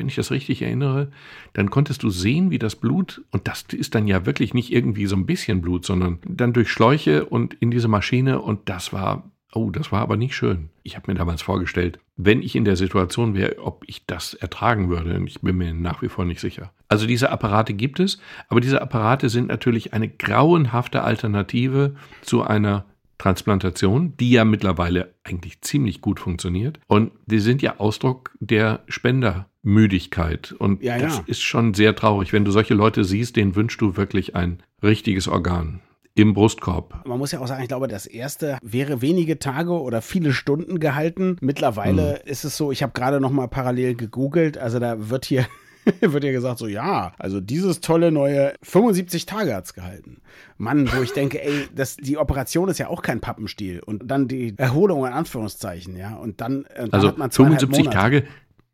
wenn 0.00 0.08
ich 0.08 0.16
das 0.16 0.30
richtig 0.30 0.62
erinnere, 0.62 1.12
dann 1.52 1.70
konntest 1.70 2.02
du 2.02 2.08
sehen, 2.08 2.50
wie 2.50 2.58
das 2.58 2.74
Blut, 2.74 3.22
und 3.30 3.46
das 3.46 3.64
ist 3.70 3.94
dann 3.94 4.08
ja 4.08 4.24
wirklich 4.24 4.54
nicht 4.54 4.72
irgendwie 4.72 5.04
so 5.04 5.14
ein 5.14 5.26
bisschen 5.26 5.60
Blut, 5.60 5.84
sondern 5.84 6.18
dann 6.26 6.54
durch 6.54 6.70
Schläuche 6.70 7.26
und 7.26 7.52
in 7.54 7.70
diese 7.70 7.86
Maschine 7.86 8.40
und 8.40 8.68
das 8.70 8.94
war, 8.94 9.30
oh, 9.52 9.70
das 9.70 9.92
war 9.92 10.00
aber 10.00 10.16
nicht 10.16 10.34
schön. 10.34 10.70
Ich 10.82 10.96
habe 10.96 11.12
mir 11.12 11.18
damals 11.18 11.42
vorgestellt, 11.42 11.98
wenn 12.16 12.42
ich 12.42 12.56
in 12.56 12.64
der 12.64 12.76
Situation 12.76 13.34
wäre, 13.34 13.58
ob 13.58 13.84
ich 13.86 14.06
das 14.06 14.32
ertragen 14.32 14.88
würde. 14.88 15.22
Ich 15.26 15.42
bin 15.42 15.58
mir 15.58 15.74
nach 15.74 16.00
wie 16.00 16.08
vor 16.08 16.24
nicht 16.24 16.40
sicher. 16.40 16.72
Also 16.88 17.06
diese 17.06 17.30
Apparate 17.30 17.74
gibt 17.74 18.00
es, 18.00 18.18
aber 18.48 18.60
diese 18.60 18.80
Apparate 18.80 19.28
sind 19.28 19.48
natürlich 19.48 19.92
eine 19.92 20.08
grauenhafte 20.08 21.02
Alternative 21.02 21.94
zu 22.22 22.42
einer 22.42 22.86
Transplantation, 23.20 24.14
die 24.18 24.30
ja 24.30 24.46
mittlerweile 24.46 25.12
eigentlich 25.24 25.60
ziemlich 25.60 26.00
gut 26.00 26.18
funktioniert. 26.18 26.80
Und 26.86 27.12
die 27.26 27.38
sind 27.38 27.60
ja 27.60 27.78
Ausdruck 27.78 28.30
der 28.40 28.80
Spendermüdigkeit. 28.88 30.52
Und 30.52 30.82
Ja, 30.82 30.98
das 30.98 31.18
ja. 31.18 31.24
ist 31.26 31.42
schon 31.42 31.74
sehr 31.74 31.94
traurig. 31.94 32.32
Wenn 32.32 32.46
du 32.46 32.50
solche 32.50 32.72
Leute 32.72 33.04
siehst, 33.04 33.36
denen 33.36 33.56
wünschst 33.56 33.78
du 33.82 33.98
wirklich 33.98 34.36
ein 34.36 34.62
richtiges 34.82 35.28
Organ 35.28 35.80
im 36.14 36.32
Brustkorb. 36.32 37.06
Man 37.06 37.18
muss 37.18 37.32
ja 37.32 37.40
auch 37.40 37.46
sagen, 37.46 37.60
ich 37.62 37.68
glaube, 37.68 37.88
das 37.88 38.06
erste 38.06 38.56
wäre 38.62 39.02
wenige 39.02 39.38
Tage 39.38 39.72
oder 39.72 40.00
viele 40.00 40.32
Stunden 40.32 40.80
gehalten. 40.80 41.36
Mittlerweile 41.42 42.22
ist 42.24 42.44
es 42.44 42.56
so, 42.56 42.72
ich 42.72 42.82
habe 42.82 42.94
gerade 42.94 43.20
noch 43.20 43.30
mal 43.30 43.48
parallel 43.48 43.96
gegoogelt, 43.96 44.56
also 44.56 44.78
da 44.78 45.10
wird 45.10 45.26
hier 45.26 45.46
wird 46.00 46.24
ja 46.24 46.32
gesagt 46.32 46.58
so, 46.58 46.66
ja, 46.66 47.12
also 47.18 47.40
dieses 47.40 47.80
tolle 47.80 48.12
neue 48.12 48.54
75 48.62 49.26
Tage 49.26 49.54
hat's 49.54 49.74
gehalten. 49.74 50.20
Mann, 50.58 50.90
wo 50.92 51.02
ich 51.02 51.12
denke, 51.12 51.42
ey, 51.42 51.68
das, 51.74 51.96
die 51.96 52.18
Operation 52.18 52.68
ist 52.68 52.78
ja 52.78 52.88
auch 52.88 53.02
kein 53.02 53.20
Pappenstiel 53.20 53.80
und 53.80 54.10
dann 54.10 54.28
die 54.28 54.54
Erholung 54.56 55.06
in 55.06 55.12
Anführungszeichen, 55.12 55.96
ja, 55.96 56.16
und 56.16 56.40
dann, 56.40 56.64
äh, 56.74 56.88
Also 56.90 57.08
hat 57.08 57.18
man 57.18 57.30
zweieinhalb 57.30 57.60
75 57.60 57.84
Monate. 57.86 57.96
Tage 57.96 58.24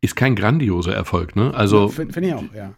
ist 0.01 0.15
kein 0.15 0.35
grandioser 0.35 0.93
Erfolg. 0.93 1.35
Ne? 1.35 1.53
Also 1.53 1.87
Finde 1.89 2.13
find 2.13 2.27
ich 2.27 2.33
auch, 2.33 2.43
ja. 2.55 2.73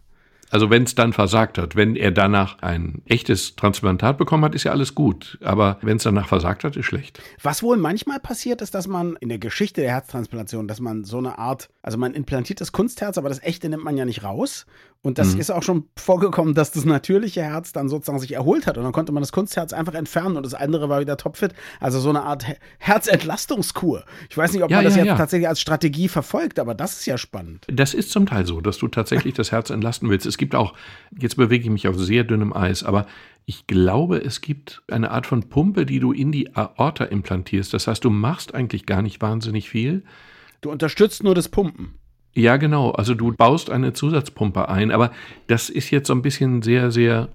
Also 0.50 0.70
wenn 0.70 0.84
es 0.84 0.96
dann 0.96 1.14
versagt 1.14 1.58
hat, 1.58 1.76
wenn 1.76 1.96
er 1.96 2.12
danach 2.12 2.60
ein 2.60 3.02
echtes 3.06 3.56
Transplantat 3.56 4.18
bekommen 4.18 4.44
hat, 4.44 4.56
ist 4.56 4.64
ja 4.64 4.72
alles 4.72 4.96
gut. 4.96 5.38
Aber 5.44 5.78
wenn 5.82 5.98
es 5.98 6.04
danach 6.04 6.28
versagt 6.28 6.64
hat, 6.64 6.76
ist 6.76 6.86
schlecht. 6.86 7.22
Was 7.42 7.62
wohl 7.62 7.78
manchmal 7.78 8.20
passiert, 8.20 8.62
ist, 8.62 8.74
dass 8.74 8.88
man 8.88 9.16
in 9.20 9.30
der 9.30 9.40
Geschichte 9.40 9.82
der 9.82 9.92
Herztransplantation, 9.92 10.68
dass 10.68 10.80
man 10.80 11.04
so 11.04 11.18
eine 11.18 11.38
Art, 11.38 11.70
also 11.82 11.98
man 11.98 12.14
implantiert 12.14 12.62
das 12.62 12.72
Kunstherz, 12.72 13.18
aber 13.18 13.30
das 13.30 13.44
echte 13.44 13.70
nimmt 13.70 13.84
man 13.84 13.98
ja 13.98 14.06
nicht 14.06 14.24
raus. 14.24 14.66
Und 15.02 15.18
das 15.18 15.34
Mhm. 15.34 15.40
ist 15.40 15.50
auch 15.50 15.64
schon 15.64 15.86
vorgekommen, 15.98 16.54
dass 16.56 16.72
das 16.72 16.84
natürliche 16.84 17.42
Herz 17.42 17.72
dann 17.72 17.88
sozusagen 17.88 18.20
sich 18.20 18.34
erholt 18.34 18.68
hat 18.68 18.78
und 18.78 18.84
dann 18.84 18.92
konnte 18.92 19.14
man 19.14 19.22
das 19.24 19.32
Kunstherz 19.32 19.72
einfach 19.72 19.94
entfernen 19.94 20.36
und 20.36 20.46
das 20.46 20.54
andere 20.54 20.90
war 20.90 21.00
wieder 21.00 21.16
topfit. 21.16 21.54
Also 21.80 22.02
so 22.02 22.10
eine 22.10 22.24
Art 22.24 22.46
He- 22.46 22.56
Herzentlastungskur. 22.80 24.04
Ich 24.30 24.38
weiß 24.38 24.54
nicht, 24.54 24.64
ob 24.64 24.70
Ja, 24.72 24.78
man 24.78 24.86
das 24.86 24.96
ja, 24.96 25.00
jetzt 25.04 25.08
ja. 25.08 25.16
tatsächlich 25.18 25.48
als 25.48 25.62
Strategie 25.62 26.08
verfolgt, 26.08 26.60
aber 26.60 26.76
das 26.76 27.00
ist 27.00 27.06
ja 27.06 27.18
spannend. 27.18 27.66
Das 27.72 27.94
ist 27.94 28.12
zum 28.12 28.26
Teil 28.26 28.46
so, 28.46 28.62
dass 28.62 28.78
du 28.78 28.88
tatsächlich 28.88 29.34
das 29.34 29.52
Herz 29.52 29.70
entlasten 29.70 30.10
willst. 30.10 30.26
Es 30.26 30.38
gibt 30.38 30.54
auch, 30.56 30.74
jetzt 31.18 31.38
bewege 31.38 31.64
ich 31.64 31.70
mich 31.70 31.88
auf 31.88 31.98
sehr 31.98 32.24
dünnem 32.24 32.54
Eis, 32.54 32.84
aber 32.84 33.06
ich 33.46 33.68
glaube, 33.68 34.18
es 34.18 34.42
gibt 34.42 34.84
eine 34.92 35.12
Art 35.12 35.26
von 35.26 35.50
Pumpe, 35.50 35.86
die 35.86 36.00
du 36.00 36.12
in 36.12 36.32
die 36.32 36.56
Aorta 36.56 37.06
implantierst. 37.06 37.74
Das 37.74 37.88
heißt, 37.88 38.04
du 38.04 38.10
machst 38.10 38.54
eigentlich 38.54 38.86
gar 38.86 39.02
nicht 39.02 39.22
wahnsinnig 39.22 39.70
viel. 39.70 40.04
Du 40.62 40.70
unterstützt 40.72 41.24
nur 41.24 41.36
das 41.36 41.50
Pumpen. 41.50 41.96
Ja, 42.40 42.56
genau. 42.56 42.92
Also 42.92 43.16
du 43.16 43.34
baust 43.34 43.70
eine 43.70 43.92
Zusatzpumpe 43.92 44.70
ein, 44.70 44.92
aber 44.92 45.12
das 45.48 45.70
ist 45.70 45.92
jetzt 45.92 46.08
so 46.08 46.14
ein 46.14 46.22
bisschen 46.22 46.62
sehr, 46.62 46.90
sehr 46.90 47.28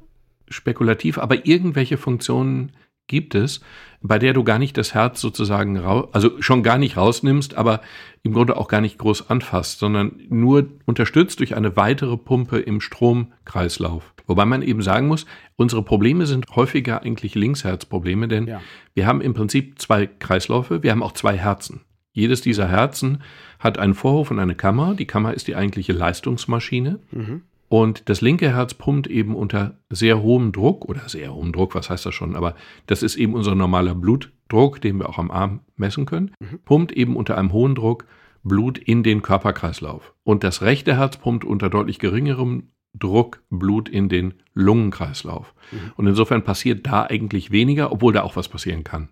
spekulativ. 0.49 1.19
Aber 1.19 1.47
irgendwelche 1.47 1.99
Funktionen 1.99 2.73
gibt 3.07 3.35
es, 3.35 3.61
bei 4.01 4.19
der 4.19 4.33
du 4.33 4.45
gar 4.45 4.59
nicht 4.59 4.79
das 4.79 4.95
Herz 4.95 5.21
sozusagen 5.21 5.77
raus, 5.79 6.09
also 6.13 6.41
schon 6.41 6.63
gar 6.63 6.79
nicht 6.79 6.97
rausnimmst, 6.97 7.55
aber 7.55 7.83
im 8.23 8.33
Grunde 8.33 8.57
auch 8.57 8.69
gar 8.69 8.81
nicht 8.81 8.97
groß 8.97 9.29
anfasst, 9.29 9.79
sondern 9.79 10.23
nur 10.31 10.69
unterstützt 10.87 11.41
durch 11.41 11.55
eine 11.55 11.77
weitere 11.77 12.17
Pumpe 12.17 12.59
im 12.59 12.81
Stromkreislauf. 12.81 14.15
Wobei 14.27 14.47
man 14.47 14.63
eben 14.63 14.81
sagen 14.81 15.07
muss, 15.07 15.27
unsere 15.57 15.83
Probleme 15.83 16.25
sind 16.25 16.47
häufiger 16.57 17.03
eigentlich 17.03 17.35
Linksherzprobleme, 17.35 18.27
denn 18.27 18.47
Ja. 18.47 18.63
wir 18.95 19.07
haben 19.07 19.21
im 19.21 19.35
Prinzip 19.35 19.79
zwei 19.79 20.07
Kreisläufe, 20.07 20.83
wir 20.83 20.91
haben 20.91 21.03
auch 21.03 21.13
zwei 21.13 21.37
Herzen. 21.37 21.83
Jedes 22.15 22.41
dieser 22.41 22.69
Herzen 22.69 23.23
hat 23.59 23.77
einen 23.77 23.95
Vorhof 23.95 24.31
und 24.31 24.39
eine 24.39 24.55
Kammer. 24.55 24.95
Die 24.95 25.05
Kammer 25.05 25.35
ist 25.35 25.49
die 25.49 25.57
eigentliche 25.57 25.93
Leistungsmaschine. 25.93 27.01
Mhm. 27.11 27.43
Und 27.69 28.09
das 28.09 28.21
linke 28.21 28.55
Herz 28.55 28.73
pumpt 28.75 29.09
eben 29.09 29.35
unter 29.35 29.79
sehr 29.91 30.23
hohem 30.23 30.53
Druck 30.53 30.85
oder 30.85 31.09
sehr 31.09 31.35
hohem 31.35 31.53
Druck, 31.53 31.75
was 31.75 31.91
heißt 31.91 32.07
das 32.07 32.15
schon? 32.15 32.37
Aber 32.37 32.55
das 32.87 33.03
ist 33.03 33.17
eben 33.17 33.35
unser 33.35 33.57
normaler 33.57 33.97
Blutdruck, 33.97 34.81
den 34.81 34.99
wir 34.99 35.09
auch 35.09 35.19
am 35.19 35.33
Arm 35.33 35.61
messen 35.77 36.07
können. 36.07 36.31
Pumpt 36.65 36.93
eben 36.93 37.17
unter 37.17 37.37
einem 37.37 37.53
hohen 37.53 37.75
Druck 37.75 38.07
Blut 38.45 38.79
in 38.79 39.03
den 39.03 39.23
Körperkreislauf. 39.23 40.15
Und 40.23 40.45
das 40.45 40.63
rechte 40.63 40.97
Herz 40.97 41.17
pumpt 41.17 41.45
unter 41.45 41.69
deutlich 41.69 41.99
geringerem 41.99 42.69
Druck 42.97 43.43
Blut 43.51 43.89
in 43.89 44.09
den 44.09 44.35
Lungenkreislauf. 44.53 45.53
Und 45.97 46.07
insofern 46.07 46.45
passiert 46.45 46.87
da 46.87 47.03
eigentlich 47.03 47.51
weniger, 47.51 47.91
obwohl 47.91 48.13
da 48.13 48.23
auch 48.23 48.37
was 48.37 48.49
passieren 48.49 48.85
kann. 48.85 49.09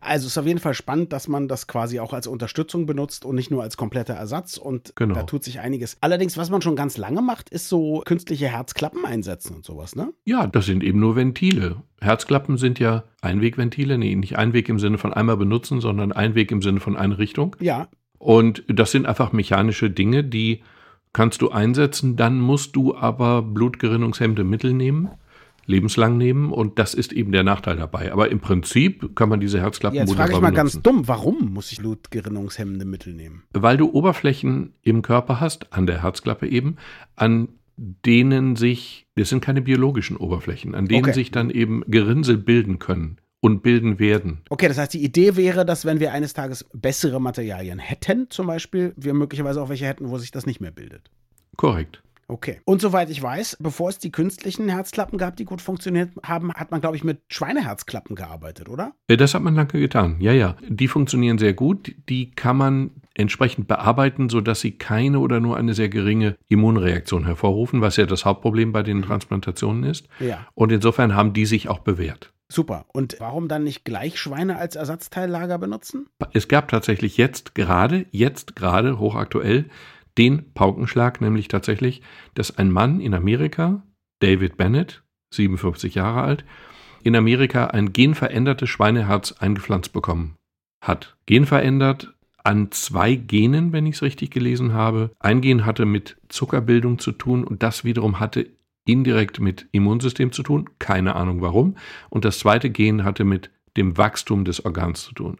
Also 0.00 0.26
es 0.26 0.32
ist 0.32 0.38
auf 0.38 0.46
jeden 0.46 0.58
Fall 0.60 0.74
spannend, 0.74 1.12
dass 1.12 1.28
man 1.28 1.48
das 1.48 1.66
quasi 1.66 2.00
auch 2.00 2.12
als 2.12 2.26
Unterstützung 2.26 2.86
benutzt 2.86 3.24
und 3.24 3.34
nicht 3.34 3.50
nur 3.50 3.62
als 3.62 3.76
kompletter 3.76 4.14
Ersatz. 4.14 4.56
Und 4.56 4.92
Genau. 4.96 5.14
da 5.14 5.22
tut 5.24 5.44
sich 5.44 5.60
einiges. 5.60 5.96
Allerdings, 6.00 6.36
was 6.36 6.50
man 6.50 6.62
schon 6.62 6.76
ganz 6.76 6.96
lange 6.96 7.22
macht, 7.22 7.48
ist 7.50 7.68
so 7.68 8.02
künstliche 8.04 8.48
Herzklappen 8.48 9.04
einsetzen 9.04 9.54
und 9.56 9.64
sowas, 9.64 9.96
ne? 9.96 10.12
Ja, 10.24 10.46
das 10.46 10.66
sind 10.66 10.82
eben 10.84 11.00
nur 11.00 11.16
Ventile. 11.16 11.76
Herzklappen 12.00 12.56
sind 12.58 12.78
ja 12.78 13.04
Einwegventile, 13.22 13.98
nee, 13.98 14.14
nicht 14.14 14.36
Einweg 14.38 14.68
im 14.68 14.78
Sinne 14.78 14.98
von 14.98 15.12
einmal 15.12 15.36
benutzen, 15.36 15.80
sondern 15.80 16.12
Einweg 16.12 16.50
im 16.52 16.62
Sinne 16.62 16.80
von 16.80 16.96
Einrichtung. 16.96 17.56
Ja, 17.60 17.88
Und 18.18 18.62
das 18.68 18.90
sind 18.90 19.06
einfach 19.06 19.32
mechanische 19.32 19.90
Dinge, 19.90 20.24
die 20.24 20.62
kannst 21.12 21.42
du 21.42 21.50
einsetzen, 21.50 22.16
dann 22.16 22.40
musst 22.40 22.74
du 22.74 22.96
aber 22.96 23.42
blutgerinnungshemmende 23.42 24.44
Mittel 24.44 24.72
nehmen, 24.72 25.08
lebenslang 25.66 26.16
nehmen 26.18 26.52
und 26.52 26.78
das 26.78 26.94
ist 26.94 27.12
eben 27.12 27.32
der 27.32 27.42
Nachteil 27.42 27.76
dabei. 27.76 28.12
Aber 28.12 28.30
im 28.30 28.40
Prinzip 28.40 29.14
kann 29.16 29.28
man 29.28 29.40
diese 29.40 29.60
Herzklappen 29.60 29.98
jetzt 29.98 30.12
frage 30.12 30.30
ich 30.32 30.36
wunderbar 30.36 30.50
mal 30.50 30.56
ganz 30.56 30.72
benutzen. 30.72 30.82
dumm, 30.82 31.08
warum 31.08 31.52
muss 31.52 31.72
ich 31.72 31.78
blutgerinnungshemmende 31.78 32.84
Mittel 32.84 33.14
nehmen? 33.14 33.44
Weil 33.52 33.76
du 33.76 33.90
Oberflächen 33.90 34.74
im 34.82 35.02
Körper 35.02 35.40
hast, 35.40 35.72
an 35.72 35.86
der 35.86 36.02
Herzklappe 36.02 36.46
eben, 36.46 36.76
an 37.16 37.48
denen 37.76 38.56
sich, 38.56 39.06
das 39.16 39.28
sind 39.30 39.40
keine 39.40 39.60
biologischen 39.62 40.16
Oberflächen, 40.16 40.74
an 40.74 40.86
denen 40.86 41.04
Okay. 41.04 41.12
sich 41.12 41.30
dann 41.30 41.50
eben 41.50 41.82
Gerinnsel 41.88 42.36
bilden 42.36 42.78
können 42.78 43.18
und 43.40 43.62
bilden 43.62 43.98
werden. 43.98 44.42
Okay, 44.48 44.68
das 44.68 44.78
heißt, 44.78 44.94
die 44.94 45.02
Idee 45.04 45.36
wäre, 45.36 45.66
dass 45.66 45.84
wenn 45.84 45.98
wir 46.00 46.12
eines 46.12 46.34
Tages 46.34 46.64
bessere 46.72 47.20
Materialien 47.20 47.78
hätten, 47.78 48.30
zum 48.30 48.46
Beispiel, 48.46 48.92
wir 48.96 49.12
möglicherweise 49.12 49.60
auch 49.60 49.68
welche 49.68 49.86
hätten, 49.86 50.08
wo 50.08 50.18
sich 50.18 50.30
das 50.30 50.46
nicht 50.46 50.60
mehr 50.60 50.70
bildet. 50.70 51.10
Korrekt. 51.56 52.02
Okay. 52.28 52.60
Und 52.64 52.80
soweit 52.80 53.10
ich 53.10 53.22
weiß, 53.22 53.58
bevor 53.60 53.88
es 53.88 53.98
die 53.98 54.12
künstlichen 54.12 54.68
Herzklappen 54.68 55.18
gab, 55.18 55.36
die 55.36 55.44
gut 55.44 55.60
funktioniert 55.60 56.10
haben, 56.22 56.52
hat 56.54 56.70
man, 56.70 56.80
glaube 56.80 56.96
ich, 56.96 57.04
mit 57.04 57.20
Schweineherzklappen 57.28 58.16
gearbeitet, 58.16 58.68
oder? 58.68 58.92
Äh, 59.08 59.16
Das 59.16 59.34
hat 59.34 59.42
man 59.42 59.54
lange 59.54 59.68
getan. 59.68 60.16
Ja, 60.20 60.32
ja. 60.32 60.56
Die 60.68 60.88
funktionieren 60.88 61.38
sehr 61.38 61.54
gut. 61.54 61.94
Die 62.08 62.30
kann 62.30 62.56
man 62.56 62.90
entsprechend 63.14 63.68
bearbeiten, 63.68 64.28
sodass 64.28 64.60
sie 64.60 64.72
keine 64.72 65.20
oder 65.20 65.40
nur 65.40 65.56
eine 65.56 65.74
sehr 65.74 65.88
geringe 65.88 66.36
Immunreaktion 66.48 67.24
hervorrufen, 67.24 67.80
was 67.80 67.96
ja 67.96 68.06
das 68.06 68.24
Hauptproblem 68.24 68.72
bei 68.72 68.82
den 68.82 69.02
Transplantationen 69.02 69.84
ist. 69.84 70.08
Ja. 70.20 70.46
Und 70.54 70.72
insofern 70.72 71.14
haben 71.14 71.32
die 71.32 71.46
sich 71.46 71.68
auch 71.68 71.78
bewährt. 71.78 72.32
Super. 72.48 72.84
Und 72.92 73.16
warum 73.20 73.48
dann 73.48 73.64
nicht 73.64 73.84
gleich 73.84 74.18
Schweine 74.18 74.58
als 74.58 74.76
Ersatzteillager 74.76 75.58
benutzen? 75.58 76.06
Es 76.32 76.48
gab 76.48 76.68
tatsächlich 76.68 77.16
jetzt 77.16 77.54
gerade, 77.54 78.06
jetzt 78.10 78.54
gerade 78.54 78.98
hochaktuell, 78.98 79.70
den 80.18 80.52
Paukenschlag, 80.54 81.20
nämlich 81.20 81.48
tatsächlich, 81.48 82.02
dass 82.34 82.56
ein 82.56 82.70
Mann 82.70 83.00
in 83.00 83.14
Amerika, 83.14 83.82
David 84.20 84.56
Bennett, 84.56 85.02
57 85.32 85.94
Jahre 85.94 86.22
alt, 86.22 86.44
in 87.02 87.16
Amerika 87.16 87.66
ein 87.66 87.92
genverändertes 87.92 88.70
Schweineherz 88.70 89.32
eingepflanzt 89.32 89.92
bekommen 89.92 90.36
hat. 90.80 91.16
Genverändert 91.26 92.14
an 92.42 92.70
zwei 92.70 93.14
Genen, 93.14 93.72
wenn 93.72 93.86
ich 93.86 93.96
es 93.96 94.02
richtig 94.02 94.30
gelesen 94.30 94.72
habe. 94.72 95.10
Ein 95.18 95.40
Gen 95.40 95.64
hatte 95.64 95.86
mit 95.86 96.16
Zuckerbildung 96.28 96.98
zu 96.98 97.12
tun 97.12 97.44
und 97.44 97.62
das 97.62 97.84
wiederum 97.84 98.20
hatte 98.20 98.50
indirekt 98.86 99.40
mit 99.40 99.66
Immunsystem 99.72 100.30
zu 100.30 100.42
tun, 100.42 100.68
keine 100.78 101.16
Ahnung 101.16 101.40
warum. 101.40 101.76
Und 102.10 102.24
das 102.24 102.38
zweite 102.38 102.70
Gen 102.70 103.04
hatte 103.04 103.24
mit 103.24 103.50
dem 103.76 103.96
Wachstum 103.96 104.44
des 104.44 104.64
Organs 104.64 105.02
zu 105.04 105.14
tun. 105.14 105.38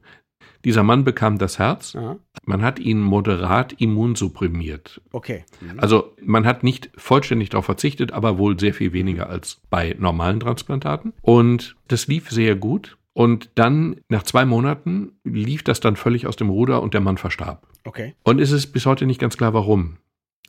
Dieser 0.64 0.83
Mann 0.83 1.04
bekam 1.04 1.38
das 1.38 1.59
Herz, 1.59 1.92
Ja. 1.92 2.16
man 2.44 2.62
hat 2.62 2.78
ihn 2.78 3.00
moderat 3.00 3.75
immunsupprimiert. 3.75 5.00
Okay. 5.12 5.44
Mhm. 5.61 5.78
Also 5.80 6.14
man 6.23 6.47
hat 6.47 6.62
nicht 6.64 6.90
vollständig 6.97 7.50
darauf 7.50 7.66
verzichtet, 7.66 8.12
aber 8.12 8.38
wohl 8.38 8.59
sehr 8.59 8.75
viel 8.75 8.92
weniger 8.92 9.28
als 9.28 9.61
bei 9.71 9.94
normalen 9.99 10.40
Transplantaten. 10.40 11.12
Und 11.23 11.76
das 11.88 12.06
lief 12.06 12.30
sehr 12.30 12.56
gut. 12.56 12.97
Und 13.12 13.50
dann, 13.54 14.00
nach 14.09 14.25
zwei 14.25 14.44
Monaten, 14.44 15.12
lief 15.23 15.62
das 15.62 15.78
dann 15.80 15.94
völlig 15.94 16.26
aus 16.26 16.35
dem 16.37 16.49
Ruder 16.49 16.83
und 16.83 16.94
der 16.94 17.00
Mann 17.00 17.16
verstarb. 17.16 17.64
Okay. 17.85 18.14
Und 18.25 18.40
es 18.40 18.50
ist 18.50 18.68
bis 18.73 18.87
heute 18.87 19.06
nicht 19.06 19.21
ganz 19.21 19.37
klar, 19.37 19.54
warum. 19.54 19.99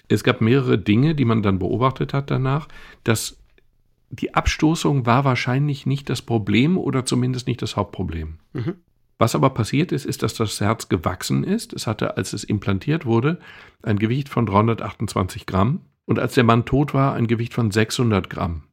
Es 0.07 0.23
gab 0.23 0.41
mehrere 0.41 0.77
Dinge, 0.79 1.13
die 1.13 1.25
man 1.25 1.43
dann 1.43 1.59
beobachtet 1.59 2.13
hat 2.13 2.31
danach, 2.31 2.67
dass 3.03 3.37
die 4.09 4.33
Abstoßung 4.33 5.05
war 5.05 5.25
wahrscheinlich 5.25 5.85
nicht 5.85 6.09
das 6.09 6.21
Problem 6.21 6.77
oder 6.77 7.05
zumindest 7.05 7.47
nicht 7.47 7.61
das 7.61 7.75
Hauptproblem. 7.75 8.39
Mhm. 8.53 8.75
Was 9.17 9.35
aber 9.35 9.49
passiert 9.51 9.91
ist, 9.91 10.05
ist, 10.05 10.23
dass 10.23 10.33
das 10.33 10.59
Herz 10.59 10.89
gewachsen 10.89 11.43
ist. 11.43 11.73
Es 11.73 11.87
hatte, 11.87 12.17
als 12.17 12.33
es 12.33 12.43
implantiert 12.43 13.05
wurde, 13.05 13.39
ein 13.81 13.97
Gewicht 13.97 14.29
von 14.29 14.45
328 14.45 15.45
Gramm 15.45 15.81
und 16.05 16.19
als 16.19 16.33
der 16.33 16.43
Mann 16.43 16.65
tot 16.65 16.93
war, 16.93 17.13
ein 17.13 17.27
Gewicht 17.27 17.53
von 17.53 17.71
600 17.71 18.29
Gramm. 18.29 18.63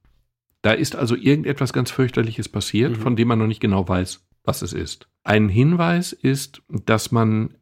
Da 0.62 0.72
ist 0.72 0.96
also 0.96 1.16
irgendetwas 1.16 1.72
ganz 1.72 1.90
fürchterliches 1.90 2.48
passiert, 2.48 2.92
Mhm. 2.92 3.00
von 3.00 3.16
dem 3.16 3.28
man 3.28 3.38
noch 3.38 3.46
nicht 3.46 3.60
genau 3.60 3.88
weiß, 3.88 4.24
was 4.44 4.62
es 4.62 4.72
ist. 4.72 5.08
Ein 5.24 5.48
Hinweis 5.48 6.12
ist, 6.12 6.62
dass 6.68 7.12
man 7.12 7.54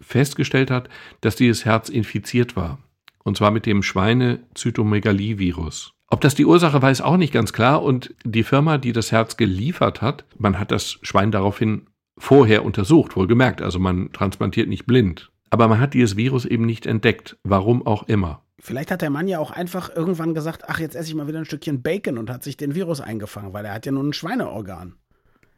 festgestellt 0.00 0.70
hat, 0.70 0.88
dass 1.20 1.36
dieses 1.36 1.64
Herz 1.64 1.88
infiziert 1.88 2.56
war. 2.56 2.78
Und 3.24 3.36
zwar 3.36 3.50
mit 3.50 3.66
dem 3.66 3.82
Schweine-Zytomegalie-Virus. 3.82 5.92
Ob 6.08 6.20
das 6.20 6.34
die 6.34 6.44
Ursache 6.44 6.82
war, 6.82 6.90
ist 6.90 7.00
auch 7.00 7.16
nicht 7.16 7.32
ganz 7.32 7.52
klar. 7.52 7.82
Und 7.82 8.14
die 8.24 8.42
Firma, 8.42 8.78
die 8.78 8.92
das 8.92 9.12
Herz 9.12 9.36
geliefert 9.36 10.02
hat, 10.02 10.24
man 10.38 10.58
hat 10.58 10.70
das 10.70 10.98
Schwein 11.02 11.32
daraufhin 11.32 11.86
vorher 12.18 12.64
untersucht, 12.64 13.16
wohlgemerkt. 13.16 13.62
Also 13.62 13.78
man 13.78 14.12
transplantiert 14.12 14.68
nicht 14.68 14.86
blind. 14.86 15.30
Aber 15.50 15.68
man 15.68 15.80
hat 15.80 15.94
dieses 15.94 16.16
Virus 16.16 16.44
eben 16.44 16.66
nicht 16.66 16.86
entdeckt. 16.86 17.36
Warum 17.44 17.86
auch 17.86 18.04
immer. 18.04 18.42
Vielleicht 18.60 18.90
hat 18.90 19.02
der 19.02 19.10
Mann 19.10 19.28
ja 19.28 19.38
auch 19.40 19.50
einfach 19.50 19.94
irgendwann 19.94 20.34
gesagt, 20.34 20.62
ach, 20.68 20.80
jetzt 20.80 20.96
esse 20.96 21.08
ich 21.08 21.14
mal 21.14 21.28
wieder 21.28 21.38
ein 21.38 21.44
Stückchen 21.44 21.82
Bacon 21.82 22.16
und 22.16 22.30
hat 22.30 22.42
sich 22.42 22.56
den 22.56 22.74
Virus 22.74 23.00
eingefangen, 23.00 23.52
weil 23.52 23.64
er 23.64 23.74
hat 23.74 23.84
ja 23.84 23.92
nur 23.92 24.02
ein 24.02 24.12
Schweineorgan. 24.12 24.94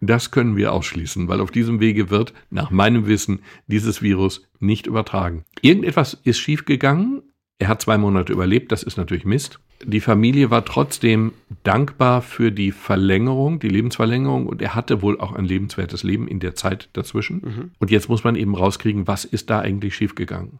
Das 0.00 0.30
können 0.30 0.56
wir 0.56 0.72
ausschließen, 0.72 1.28
weil 1.28 1.40
auf 1.40 1.50
diesem 1.50 1.80
Wege 1.80 2.10
wird, 2.10 2.34
nach 2.50 2.70
meinem 2.70 3.06
Wissen, 3.06 3.40
dieses 3.66 4.02
Virus 4.02 4.46
nicht 4.58 4.86
übertragen. 4.86 5.44
Irgendetwas 5.62 6.14
ist 6.24 6.38
schiefgegangen. 6.38 7.22
Er 7.58 7.68
hat 7.68 7.80
zwei 7.80 7.96
Monate 7.96 8.32
überlebt, 8.32 8.72
das 8.72 8.82
ist 8.82 8.98
natürlich 8.98 9.24
Mist. 9.24 9.60
Die 9.84 10.00
Familie 10.00 10.50
war 10.50 10.64
trotzdem 10.64 11.32
dankbar 11.62 12.22
für 12.22 12.50
die 12.50 12.72
Verlängerung, 12.72 13.60
die 13.60 13.68
Lebensverlängerung 13.68 14.46
und 14.46 14.62
er 14.62 14.74
hatte 14.74 15.02
wohl 15.02 15.20
auch 15.20 15.32
ein 15.32 15.44
lebenswertes 15.44 16.02
Leben 16.02 16.28
in 16.28 16.40
der 16.40 16.54
Zeit 16.54 16.88
dazwischen. 16.94 17.42
Mhm. 17.44 17.70
Und 17.78 17.90
jetzt 17.90 18.08
muss 18.08 18.24
man 18.24 18.36
eben 18.36 18.54
rauskriegen, 18.54 19.06
was 19.06 19.24
ist 19.24 19.50
da 19.50 19.60
eigentlich 19.60 19.94
schiefgegangen. 19.94 20.58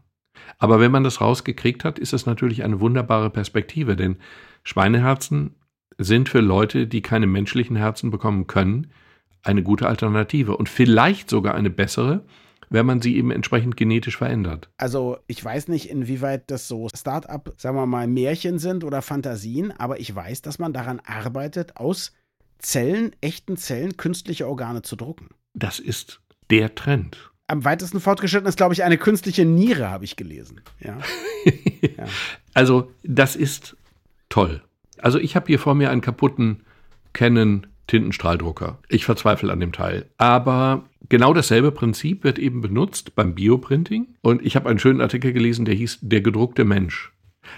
Aber 0.59 0.81
wenn 0.81 0.93
man 0.93 1.05
das 1.05 1.21
rausgekriegt 1.21 1.85
hat, 1.85 1.99
ist 1.99 2.13
es 2.13 2.27
natürlich 2.27 2.63
eine 2.63 2.81
wunderbare 2.81 3.31
Perspektive, 3.31 3.97
denn 3.97 4.17
Schweineherzen 4.65 5.55
sind 5.99 6.29
für 6.29 6.41
Leute, 6.41 6.87
die 6.87 7.03
keine 7.03 7.27
menschlichen 7.27 7.77
Herzen 7.77 8.11
bekommen 8.11 8.47
können, 8.47 8.89
eine 9.43 9.63
gute 9.63 9.89
Alternative 9.89 10.57
und 10.57 10.69
vielleicht 10.69 11.31
sogar 11.31 11.55
eine 11.55 11.71
bessere, 11.71 12.25
wenn 12.71 12.87
man 12.87 13.01
sie 13.01 13.17
eben 13.17 13.31
entsprechend 13.31 13.77
genetisch 13.77 14.17
verändert. 14.17 14.69
Also 14.77 15.19
ich 15.27 15.45
weiß 15.45 15.69
nicht, 15.69 15.91
inwieweit 15.91 16.51
das 16.51 16.69
so 16.69 16.89
Start-up, 16.95 17.55
sagen 17.57 17.77
wir 17.77 17.87
mal, 17.87 18.07
Märchen 18.07 18.59
sind 18.59 18.85
oder 18.85 19.03
Fantasien, 19.03 19.73
aber 19.73 20.01
ich 20.01 20.15
weiß, 20.15 20.43
dass 20.43 20.59
man 20.59 20.73
daran 20.73 21.01
arbeitet, 21.05 21.77
aus 21.77 22.13
Zellen, 22.59 23.15
echten 23.21 23.57
Zellen, 23.57 23.97
künstliche 23.97 24.47
Organe 24.47 24.83
zu 24.83 24.97
drucken. 24.97 25.29
Das 25.55 25.79
ist 25.79 26.21
der 26.51 26.75
Trend. 26.75 27.31
Am 27.49 27.65
weitesten 27.65 28.01
fortgeschritten 28.01 28.49
ist, 28.49 28.57
glaube 28.57 28.75
ich, 28.75 28.83
eine 28.83 28.99
künstliche 28.99 29.45
Niere, 29.45 29.89
habe 29.89 30.05
ich 30.05 30.17
gelesen. 30.17 30.63
Ja. 30.81 30.99
ja. 31.81 32.07
Also, 32.55 32.91
das 33.05 33.37
ist 33.37 33.77
toll. 34.29 34.63
Also, 34.99 35.19
ich 35.19 35.37
habe 35.37 35.47
hier 35.47 35.59
vor 35.59 35.75
mir 35.75 35.91
einen 35.91 36.01
kaputten 36.01 36.65
Canon 37.13 37.67
Tintenstrahldrucker. 37.87 38.79
Ich 38.89 39.05
verzweifle 39.05 39.53
an 39.53 39.61
dem 39.61 39.73
Teil. 39.73 40.07
Aber 40.19 40.85
genau 41.09 41.33
dasselbe 41.33 41.73
Prinzip 41.73 42.25
wird 42.25 42.39
eben 42.39 42.61
benutzt 42.61 43.15
beim 43.15 43.35
Bioprinting. 43.35 44.15
Und 44.23 44.45
ich 44.45 44.57
habe 44.57 44.69
einen 44.69 44.79
schönen 44.79 45.01
Artikel 45.01 45.33
gelesen, 45.33 45.65
der 45.65 45.75
hieß 45.75 45.99
Der 46.03 46.21
gedruckte 46.21 46.65
Mensch. 46.65 47.13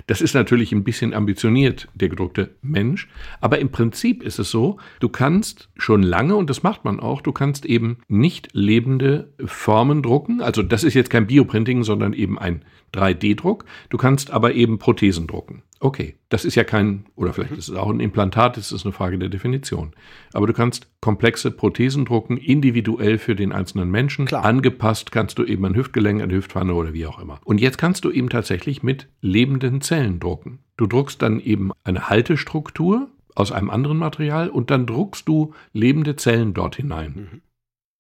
Das 0.06 0.20
ist 0.20 0.34
natürlich 0.34 0.72
ein 0.72 0.84
bisschen 0.84 1.14
ambitioniert, 1.14 1.88
der 1.94 2.08
gedruckte 2.08 2.56
Mensch, 2.62 3.08
aber 3.40 3.58
im 3.58 3.70
Prinzip 3.70 4.22
ist 4.22 4.38
es 4.38 4.50
so, 4.50 4.78
du 5.00 5.08
kannst 5.08 5.70
schon 5.76 6.02
lange, 6.02 6.36
und 6.36 6.50
das 6.50 6.62
macht 6.62 6.84
man 6.84 7.00
auch, 7.00 7.20
du 7.20 7.32
kannst 7.32 7.64
eben 7.64 7.98
nicht 8.08 8.50
lebende 8.52 9.32
Formen 9.44 10.02
drucken. 10.02 10.40
Also 10.40 10.62
das 10.62 10.84
ist 10.84 10.94
jetzt 10.94 11.10
kein 11.10 11.26
Bioprinting, 11.26 11.82
sondern 11.84 12.12
eben 12.12 12.38
ein 12.38 12.64
3D-Druck. 12.94 13.64
Du 13.90 13.98
kannst 13.98 14.30
aber 14.30 14.54
eben 14.54 14.78
Prothesen 14.78 15.26
drucken. 15.26 15.62
Okay, 15.80 16.16
das 16.28 16.44
ist 16.44 16.56
ja 16.56 16.64
kein, 16.64 17.04
oder 17.14 17.32
vielleicht 17.32 17.52
ist 17.52 17.68
es 17.68 17.76
auch 17.76 17.88
ein 17.88 18.00
Implantat, 18.00 18.56
das 18.56 18.72
ist 18.72 18.84
eine 18.84 18.92
Frage 18.92 19.18
der 19.18 19.28
Definition. 19.28 19.92
Aber 20.32 20.48
du 20.48 20.52
kannst 20.52 20.88
komplexe 21.00 21.52
Prothesen 21.52 22.04
drucken, 22.04 22.36
individuell 22.36 23.18
für 23.18 23.36
den 23.36 23.52
einzelnen 23.52 23.88
Menschen. 23.90 24.26
Klar. 24.26 24.44
Angepasst 24.44 25.12
kannst 25.12 25.38
du 25.38 25.44
eben 25.44 25.64
ein 25.64 25.76
Hüftgelenk, 25.76 26.20
eine 26.20 26.34
Hüftpfanne 26.34 26.74
oder 26.74 26.94
wie 26.94 27.06
auch 27.06 27.20
immer. 27.20 27.40
Und 27.44 27.60
jetzt 27.60 27.78
kannst 27.78 28.04
du 28.04 28.10
eben 28.10 28.28
tatsächlich 28.28 28.82
mit 28.82 29.08
lebenden 29.20 29.80
Zellen 29.80 30.18
drucken. 30.18 30.58
Du 30.76 30.86
druckst 30.86 31.22
dann 31.22 31.38
eben 31.38 31.70
eine 31.84 32.08
Haltestruktur 32.08 33.08
aus 33.36 33.52
einem 33.52 33.70
anderen 33.70 33.98
Material 33.98 34.48
und 34.48 34.70
dann 34.70 34.84
druckst 34.86 35.28
du 35.28 35.54
lebende 35.72 36.16
Zellen 36.16 36.54
dort 36.54 36.74
hinein. 36.74 37.28
Mhm. 37.30 37.40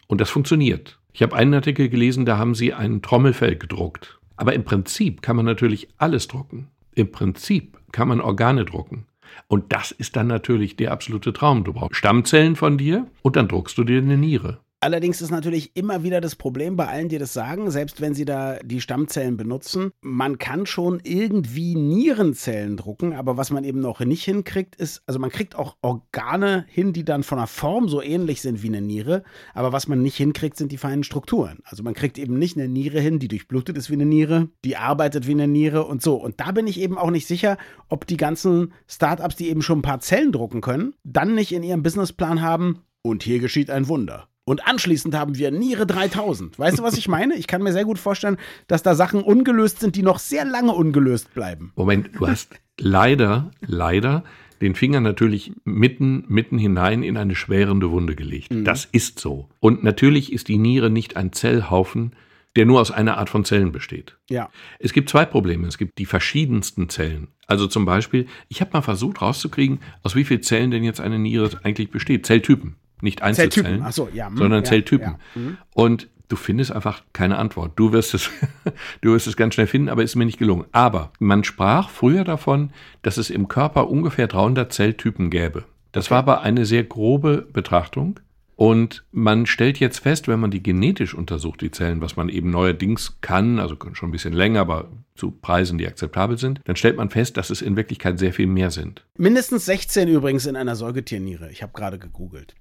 Und 0.08 0.20
das 0.20 0.30
funktioniert. 0.30 0.98
Ich 1.12 1.22
habe 1.22 1.36
einen 1.36 1.54
Artikel 1.54 1.88
gelesen, 1.88 2.26
da 2.26 2.38
haben 2.38 2.54
sie 2.54 2.74
ein 2.74 3.02
Trommelfell 3.02 3.56
gedruckt. 3.56 4.18
Aber 4.36 4.52
im 4.52 4.64
Prinzip 4.64 5.22
kann 5.22 5.36
man 5.36 5.44
natürlich 5.44 5.88
alles 5.98 6.28
drucken. 6.28 6.68
Im 6.98 7.12
Prinzip 7.12 7.78
kann 7.92 8.08
man 8.08 8.20
Organe 8.20 8.64
drucken. 8.64 9.06
Und 9.46 9.72
das 9.72 9.92
ist 9.92 10.16
dann 10.16 10.26
natürlich 10.26 10.74
der 10.74 10.90
absolute 10.90 11.32
Traum. 11.32 11.62
Du 11.62 11.72
brauchst 11.72 11.94
Stammzellen 11.94 12.56
von 12.56 12.76
dir 12.76 13.06
und 13.22 13.36
dann 13.36 13.46
druckst 13.46 13.78
du 13.78 13.84
dir 13.84 13.98
eine 13.98 14.16
Niere. 14.16 14.58
Allerdings 14.80 15.20
ist 15.20 15.32
natürlich 15.32 15.74
immer 15.74 16.04
wieder 16.04 16.20
das 16.20 16.36
Problem 16.36 16.76
bei 16.76 16.86
allen, 16.86 17.08
die 17.08 17.18
das 17.18 17.32
sagen, 17.32 17.68
selbst 17.72 18.00
wenn 18.00 18.14
sie 18.14 18.24
da 18.24 18.60
die 18.62 18.80
Stammzellen 18.80 19.36
benutzen, 19.36 19.90
man 20.02 20.38
kann 20.38 20.66
schon 20.66 21.00
irgendwie 21.02 21.74
Nierenzellen 21.74 22.76
drucken, 22.76 23.12
aber 23.12 23.36
was 23.36 23.50
man 23.50 23.64
eben 23.64 23.80
noch 23.80 23.98
nicht 23.98 24.22
hinkriegt, 24.22 24.76
ist, 24.76 25.02
also 25.06 25.18
man 25.18 25.30
kriegt 25.30 25.56
auch 25.56 25.76
Organe 25.82 26.64
hin, 26.68 26.92
die 26.92 27.04
dann 27.04 27.24
von 27.24 27.38
der 27.38 27.48
Form 27.48 27.88
so 27.88 28.00
ähnlich 28.00 28.40
sind 28.40 28.62
wie 28.62 28.68
eine 28.68 28.80
Niere, 28.80 29.24
aber 29.52 29.72
was 29.72 29.88
man 29.88 30.00
nicht 30.00 30.16
hinkriegt, 30.16 30.56
sind 30.56 30.70
die 30.70 30.78
feinen 30.78 31.02
Strukturen. 31.02 31.58
Also 31.64 31.82
man 31.82 31.94
kriegt 31.94 32.16
eben 32.16 32.38
nicht 32.38 32.56
eine 32.56 32.68
Niere 32.68 33.00
hin, 33.00 33.18
die 33.18 33.28
durchblutet 33.28 33.76
ist 33.76 33.90
wie 33.90 33.94
eine 33.94 34.06
Niere, 34.06 34.48
die 34.64 34.76
arbeitet 34.76 35.26
wie 35.26 35.32
eine 35.32 35.48
Niere 35.48 35.86
und 35.86 36.02
so. 36.02 36.14
Und 36.14 36.38
da 36.38 36.52
bin 36.52 36.68
ich 36.68 36.78
eben 36.78 36.98
auch 36.98 37.10
nicht 37.10 37.26
sicher, 37.26 37.58
ob 37.88 38.06
die 38.06 38.16
ganzen 38.16 38.72
Startups, 38.86 39.34
die 39.34 39.48
eben 39.48 39.62
schon 39.62 39.80
ein 39.80 39.82
paar 39.82 39.98
Zellen 39.98 40.30
drucken 40.30 40.60
können, 40.60 40.94
dann 41.02 41.34
nicht 41.34 41.50
in 41.50 41.64
ihrem 41.64 41.82
Businessplan 41.82 42.42
haben, 42.42 42.84
und 43.02 43.22
hier 43.22 43.38
geschieht 43.38 43.70
ein 43.70 43.88
Wunder. 43.88 44.28
Und 44.48 44.66
anschließend 44.66 45.14
haben 45.14 45.36
wir 45.36 45.50
Niere 45.50 45.86
3000. 45.86 46.58
Weißt 46.58 46.78
du, 46.78 46.82
was 46.82 46.96
ich 46.96 47.06
meine? 47.06 47.34
Ich 47.34 47.46
kann 47.46 47.62
mir 47.62 47.74
sehr 47.74 47.84
gut 47.84 47.98
vorstellen, 47.98 48.38
dass 48.66 48.82
da 48.82 48.94
Sachen 48.94 49.22
ungelöst 49.22 49.80
sind, 49.80 49.94
die 49.94 50.02
noch 50.02 50.18
sehr 50.18 50.46
lange 50.46 50.72
ungelöst 50.72 51.34
bleiben. 51.34 51.72
Moment, 51.76 52.10
du 52.18 52.26
hast 52.26 52.54
leider, 52.80 53.50
leider 53.60 54.24
den 54.62 54.74
Finger 54.74 55.00
natürlich 55.00 55.52
mitten, 55.64 56.24
mitten 56.28 56.56
hinein 56.56 57.02
in 57.02 57.18
eine 57.18 57.34
schwerende 57.34 57.90
Wunde 57.90 58.16
gelegt. 58.16 58.50
Mhm. 58.50 58.64
Das 58.64 58.86
ist 58.86 59.18
so. 59.18 59.50
Und 59.60 59.84
natürlich 59.84 60.32
ist 60.32 60.48
die 60.48 60.56
Niere 60.56 60.88
nicht 60.88 61.16
ein 61.18 61.34
Zellhaufen, 61.34 62.12
der 62.56 62.64
nur 62.64 62.80
aus 62.80 62.90
einer 62.90 63.18
Art 63.18 63.28
von 63.28 63.44
Zellen 63.44 63.70
besteht. 63.70 64.16
Ja. 64.30 64.48
Es 64.78 64.94
gibt 64.94 65.10
zwei 65.10 65.26
Probleme. 65.26 65.68
Es 65.68 65.76
gibt 65.76 65.98
die 65.98 66.06
verschiedensten 66.06 66.88
Zellen. 66.88 67.28
Also 67.46 67.66
zum 67.66 67.84
Beispiel, 67.84 68.26
ich 68.48 68.62
habe 68.62 68.70
mal 68.72 68.80
versucht 68.80 69.20
rauszukriegen, 69.20 69.80
aus 70.02 70.16
wie 70.16 70.24
vielen 70.24 70.42
Zellen 70.42 70.70
denn 70.70 70.84
jetzt 70.84 71.02
eine 71.02 71.18
Niere 71.18 71.50
eigentlich 71.62 71.90
besteht. 71.90 72.24
Zelltypen. 72.24 72.76
Nicht 73.00 73.22
Einzelzellen, 73.22 73.82
Ach 73.84 73.92
so, 73.92 74.08
ja, 74.12 74.28
hm, 74.28 74.36
sondern 74.36 74.64
ja, 74.64 74.68
Zelltypen. 74.68 75.16
Ja, 75.34 75.40
mhm. 75.40 75.58
Und 75.74 76.08
du 76.28 76.36
findest 76.36 76.72
einfach 76.72 77.02
keine 77.12 77.38
Antwort. 77.38 77.72
Du 77.76 77.92
wirst 77.92 78.14
es, 78.14 78.30
du 79.00 79.12
wirst 79.12 79.26
es 79.26 79.36
ganz 79.36 79.54
schnell 79.54 79.66
finden, 79.66 79.88
aber 79.88 80.02
ist 80.02 80.16
mir 80.16 80.26
nicht 80.26 80.38
gelungen. 80.38 80.66
Aber 80.72 81.12
man 81.18 81.44
sprach 81.44 81.90
früher 81.90 82.24
davon, 82.24 82.70
dass 83.02 83.16
es 83.16 83.30
im 83.30 83.48
Körper 83.48 83.88
ungefähr 83.88 84.26
300 84.26 84.72
Zelltypen 84.72 85.30
gäbe. 85.30 85.64
Das 85.92 86.06
okay. 86.06 86.10
war 86.10 86.18
aber 86.18 86.40
eine 86.42 86.66
sehr 86.66 86.84
grobe 86.84 87.48
Betrachtung. 87.52 88.20
Und 88.58 89.04
man 89.12 89.46
stellt 89.46 89.78
jetzt 89.78 90.00
fest, 90.00 90.26
wenn 90.26 90.40
man 90.40 90.50
die 90.50 90.64
genetisch 90.64 91.14
untersucht, 91.14 91.60
die 91.60 91.70
Zellen, 91.70 92.00
was 92.00 92.16
man 92.16 92.28
eben 92.28 92.50
neuerdings 92.50 93.18
kann, 93.20 93.60
also 93.60 93.76
schon 93.92 94.08
ein 94.08 94.12
bisschen 94.12 94.32
länger, 94.32 94.62
aber 94.62 94.90
zu 95.14 95.30
Preisen, 95.30 95.78
die 95.78 95.86
akzeptabel 95.86 96.38
sind, 96.38 96.60
dann 96.64 96.74
stellt 96.74 96.96
man 96.96 97.08
fest, 97.08 97.36
dass 97.36 97.50
es 97.50 97.62
in 97.62 97.76
Wirklichkeit 97.76 98.18
sehr 98.18 98.32
viel 98.32 98.48
mehr 98.48 98.72
sind. 98.72 99.04
Mindestens 99.16 99.64
16 99.66 100.08
übrigens 100.08 100.44
in 100.46 100.56
einer 100.56 100.74
Säugetierniere. 100.74 101.52
Ich 101.52 101.62
habe 101.62 101.72
gerade 101.72 102.00
gegoogelt. 102.00 102.56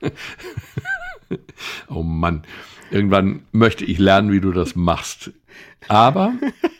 oh 1.88 2.02
Mann, 2.02 2.42
irgendwann 2.90 3.42
möchte 3.52 3.84
ich 3.84 3.98
lernen, 3.98 4.32
wie 4.32 4.40
du 4.40 4.52
das 4.52 4.76
machst. 4.76 5.32
Aber, 5.88 6.34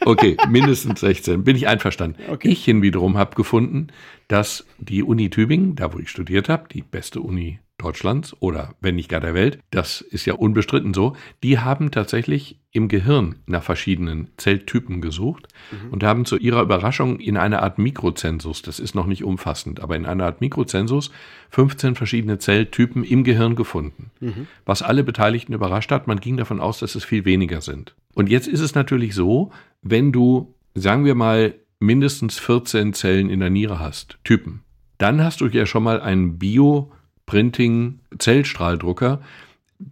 okay, 0.05 0.37
mindestens 0.49 1.01
16, 1.01 1.45
bin 1.45 1.57
ich 1.57 1.69
einverstanden. 1.69 2.23
Okay. 2.31 2.49
Ich 2.49 2.65
hin 2.65 2.83
wiederum 2.83 3.17
habe 3.17 3.35
gefunden, 3.35 3.89
dass 4.29 4.67
die 4.79 5.03
Uni 5.03 5.31
Tübingen, 5.31 5.75
da 5.75 5.93
wo 5.93 5.99
ich 5.99 6.11
studiert 6.11 6.49
habe, 6.49 6.69
die 6.69 6.83
beste 6.83 7.21
Uni 7.21 7.61
Deutschlands 7.81 8.37
oder 8.41 8.75
wenn 8.81 8.95
nicht 8.95 9.09
gar 9.09 9.21
der 9.21 9.35
Welt, 9.35 9.59
das 9.71 10.01
ist 10.01 10.27
ja 10.27 10.35
unbestritten 10.35 10.95
so, 10.95 11.17
die 11.43 11.59
haben 11.59 11.91
tatsächlich 11.91 12.59
im 12.73 12.89
Gehirn 12.89 13.37
nach 13.47 13.63
verschiedenen 13.63 14.29
Zelltypen 14.37 15.01
gesucht 15.01 15.49
mhm. 15.73 15.93
und 15.93 16.05
haben 16.05 16.25
zu 16.25 16.37
ihrer 16.37 16.63
Überraschung 16.63 17.19
in 17.19 17.37
einer 17.37 17.63
Art 17.63 17.79
Mikrozensus, 17.79 18.63
das 18.63 18.79
ist 18.79 18.95
noch 18.95 19.07
nicht 19.07 19.25
umfassend, 19.25 19.81
aber 19.81 19.97
in 19.97 20.07
einer 20.07 20.25
Art 20.25 20.41
Mikrozensus 20.41 21.11
15 21.51 21.97
verschiedene 21.97 22.39
Zelltypen 22.39 23.03
im 23.03 23.25
Gehirn 23.25 23.57
gefunden. 23.57 24.11
Mhm. 24.21 24.47
Was 24.65 24.83
alle 24.83 25.03
Beteiligten 25.03 25.53
überrascht 25.53 25.91
hat, 25.91 26.07
man 26.07 26.21
ging 26.21 26.37
davon 26.37 26.61
aus, 26.61 26.79
dass 26.79 26.95
es 26.95 27.05
viel 27.05 27.25
weniger 27.25 27.61
sind. 27.61 27.95
Und 28.15 28.29
jetzt 28.29 28.47
ist 28.47 28.61
es 28.61 28.75
natürlich 28.75 29.15
so, 29.15 29.51
wenn 29.83 30.13
du, 30.13 30.55
sagen 30.75 31.05
wir 31.05 31.15
mal, 31.15 31.55
mindestens 31.81 32.39
14 32.39 32.93
Zellen 32.93 33.31
in 33.31 33.41
der 33.41 33.51
Niere 33.51 33.81
hast, 33.81 34.19
Typen, 34.23 34.63
dann 34.99 35.25
hast 35.25 35.41
du 35.41 35.47
ja 35.47 35.67
schon 35.67 35.83
mal 35.83 36.01
einen 36.01 36.39
Bio- 36.39 36.93
Printing-Zellstrahldrucker, 37.31 39.21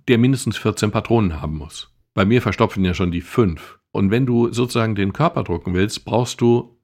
der 0.08 0.18
mindestens 0.18 0.56
14 0.56 0.90
Patronen 0.90 1.40
haben 1.40 1.56
muss. 1.56 1.94
Bei 2.12 2.24
mir 2.24 2.42
verstopfen 2.42 2.84
ja 2.84 2.94
schon 2.94 3.12
die 3.12 3.20
fünf. 3.20 3.78
Und 3.92 4.10
wenn 4.10 4.26
du 4.26 4.52
sozusagen 4.52 4.96
den 4.96 5.12
Körper 5.12 5.44
drucken 5.44 5.72
willst, 5.72 6.04
brauchst 6.04 6.40
du 6.40 6.77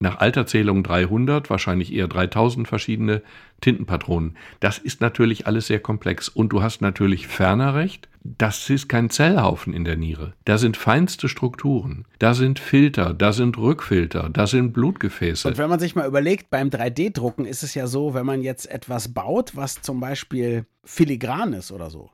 nach 0.00 0.18
alter 0.18 0.46
Zählung 0.46 0.82
300, 0.82 1.50
wahrscheinlich 1.50 1.92
eher 1.92 2.08
3000 2.08 2.66
verschiedene 2.66 3.22
Tintenpatronen. 3.60 4.36
Das 4.58 4.78
ist 4.78 5.02
natürlich 5.02 5.46
alles 5.46 5.66
sehr 5.66 5.78
komplex. 5.78 6.28
Und 6.28 6.48
du 6.48 6.62
hast 6.62 6.80
natürlich 6.80 7.28
ferner 7.28 7.74
recht, 7.74 8.08
das 8.24 8.68
ist 8.70 8.88
kein 8.88 9.10
Zellhaufen 9.10 9.74
in 9.74 9.84
der 9.84 9.96
Niere. 9.96 10.32
Da 10.46 10.56
sind 10.56 10.78
feinste 10.78 11.28
Strukturen. 11.28 12.06
Da 12.18 12.32
sind 12.32 12.58
Filter, 12.58 13.12
da 13.12 13.32
sind 13.32 13.58
Rückfilter, 13.58 14.30
da 14.30 14.46
sind 14.46 14.72
Blutgefäße. 14.72 15.48
Und 15.48 15.58
wenn 15.58 15.68
man 15.68 15.80
sich 15.80 15.94
mal 15.94 16.06
überlegt, 16.06 16.48
beim 16.48 16.68
3D-Drucken 16.68 17.44
ist 17.44 17.62
es 17.62 17.74
ja 17.74 17.86
so, 17.86 18.14
wenn 18.14 18.24
man 18.24 18.42
jetzt 18.42 18.70
etwas 18.70 19.12
baut, 19.12 19.54
was 19.54 19.82
zum 19.82 20.00
Beispiel 20.00 20.64
filigran 20.82 21.52
ist 21.52 21.72
oder 21.72 21.90
so, 21.90 22.10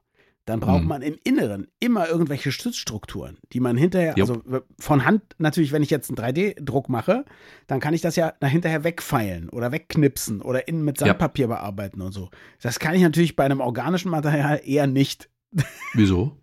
dann 0.46 0.60
braucht 0.60 0.82
mhm. 0.82 0.88
man 0.88 1.02
im 1.02 1.16
Inneren 1.24 1.66
immer 1.80 2.08
irgendwelche 2.08 2.52
Stützstrukturen, 2.52 3.36
die 3.52 3.60
man 3.60 3.76
hinterher, 3.76 4.14
jo. 4.16 4.24
also 4.24 4.42
von 4.78 5.04
Hand 5.04 5.22
natürlich, 5.38 5.72
wenn 5.72 5.82
ich 5.82 5.90
jetzt 5.90 6.08
einen 6.08 6.16
3D-Druck 6.16 6.88
mache, 6.88 7.24
dann 7.66 7.80
kann 7.80 7.94
ich 7.94 8.00
das 8.00 8.16
ja 8.16 8.32
hinterher 8.40 8.84
wegfeilen 8.84 9.48
oder 9.50 9.72
wegknipsen 9.72 10.40
oder 10.40 10.68
innen 10.68 10.84
mit 10.84 10.98
Sandpapier 10.98 11.48
ja. 11.48 11.54
bearbeiten 11.54 12.00
und 12.00 12.12
so. 12.12 12.30
Das 12.62 12.78
kann 12.78 12.94
ich 12.94 13.02
natürlich 13.02 13.34
bei 13.34 13.44
einem 13.44 13.60
organischen 13.60 14.10
Material 14.10 14.60
eher 14.64 14.86
nicht. 14.86 15.28
Wieso? 15.94 16.36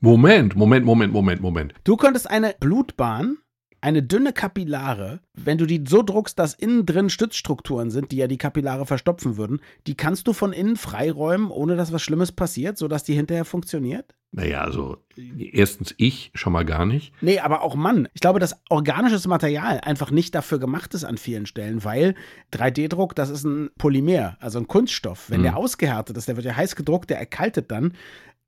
Moment, 0.00 0.56
Moment, 0.56 0.86
Moment, 0.86 1.12
Moment, 1.12 1.42
Moment. 1.42 1.74
Du 1.84 1.98
könntest 1.98 2.28
eine 2.28 2.54
Blutbahn 2.58 3.36
eine 3.80 4.02
dünne 4.02 4.32
Kapillare, 4.32 5.20
wenn 5.34 5.58
du 5.58 5.66
die 5.66 5.84
so 5.86 6.02
druckst, 6.02 6.38
dass 6.38 6.54
innen 6.54 6.86
drin 6.86 7.10
Stützstrukturen 7.10 7.90
sind, 7.90 8.12
die 8.12 8.16
ja 8.16 8.26
die 8.26 8.38
Kapillare 8.38 8.86
verstopfen 8.86 9.36
würden, 9.36 9.60
die 9.86 9.96
kannst 9.96 10.26
du 10.26 10.32
von 10.32 10.52
innen 10.52 10.76
freiräumen, 10.76 11.50
ohne 11.50 11.76
dass 11.76 11.92
was 11.92 12.02
Schlimmes 12.02 12.32
passiert, 12.32 12.78
sodass 12.78 13.04
die 13.04 13.14
hinterher 13.14 13.44
funktioniert? 13.44 14.14
Naja, 14.32 14.60
also 14.60 14.98
erstens 15.38 15.92
ich 15.96 16.30
schon 16.34 16.52
mal 16.52 16.64
gar 16.64 16.86
nicht. 16.86 17.12
Nee, 17.20 17.40
aber 17.40 17.62
auch 17.62 17.74
Mann. 17.74 18.08
Ich 18.14 18.20
glaube, 18.20 18.38
dass 18.38 18.60
organisches 18.68 19.26
Material 19.26 19.80
einfach 19.80 20.12
nicht 20.12 20.36
dafür 20.36 20.60
gemacht 20.60 20.94
ist 20.94 21.02
an 21.02 21.18
vielen 21.18 21.46
Stellen, 21.46 21.82
weil 21.82 22.14
3D-Druck, 22.52 23.16
das 23.16 23.28
ist 23.28 23.42
ein 23.42 23.70
Polymer, 23.76 24.36
also 24.38 24.60
ein 24.60 24.68
Kunststoff. 24.68 25.30
Wenn 25.30 25.40
mhm. 25.40 25.44
der 25.44 25.56
ausgehärtet 25.56 26.16
ist, 26.16 26.28
der 26.28 26.36
wird 26.36 26.46
ja 26.46 26.54
heiß 26.54 26.76
gedruckt, 26.76 27.10
der 27.10 27.18
erkaltet 27.18 27.72
dann 27.72 27.94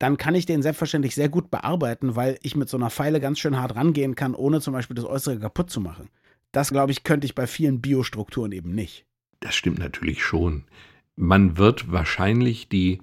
dann 0.03 0.17
kann 0.17 0.35
ich 0.35 0.47
den 0.47 0.63
selbstverständlich 0.63 1.15
sehr 1.15 1.29
gut 1.29 1.49
bearbeiten, 1.49 2.17
weil 2.17 2.37
ich 2.43 2.57
mit 2.57 2.69
so 2.69 2.77
einer 2.77 2.91
Pfeile 2.91 3.21
ganz 3.21 3.39
schön 3.39 3.57
hart 3.61 3.77
rangehen 3.77 4.17
kann, 4.17 4.35
ohne 4.35 4.61
zum 4.61 4.73
Beispiel 4.73 4.97
das 4.97 5.05
Äußere 5.05 5.39
kaputt 5.39 5.71
zu 5.71 5.81
machen. 5.81 6.09
Das, 6.51 6.71
glaube 6.71 6.91
ich, 6.91 7.05
könnte 7.05 7.25
ich 7.25 7.37
bei 7.37 7.47
vielen 7.47 7.81
Biostrukturen 7.81 8.51
eben 8.51 8.75
nicht. 8.75 9.07
Das 9.39 9.55
stimmt 9.55 9.79
natürlich 9.79 10.25
schon. 10.25 10.65
Man 11.15 11.57
wird 11.57 11.93
wahrscheinlich 11.93 12.69
die 12.69 13.01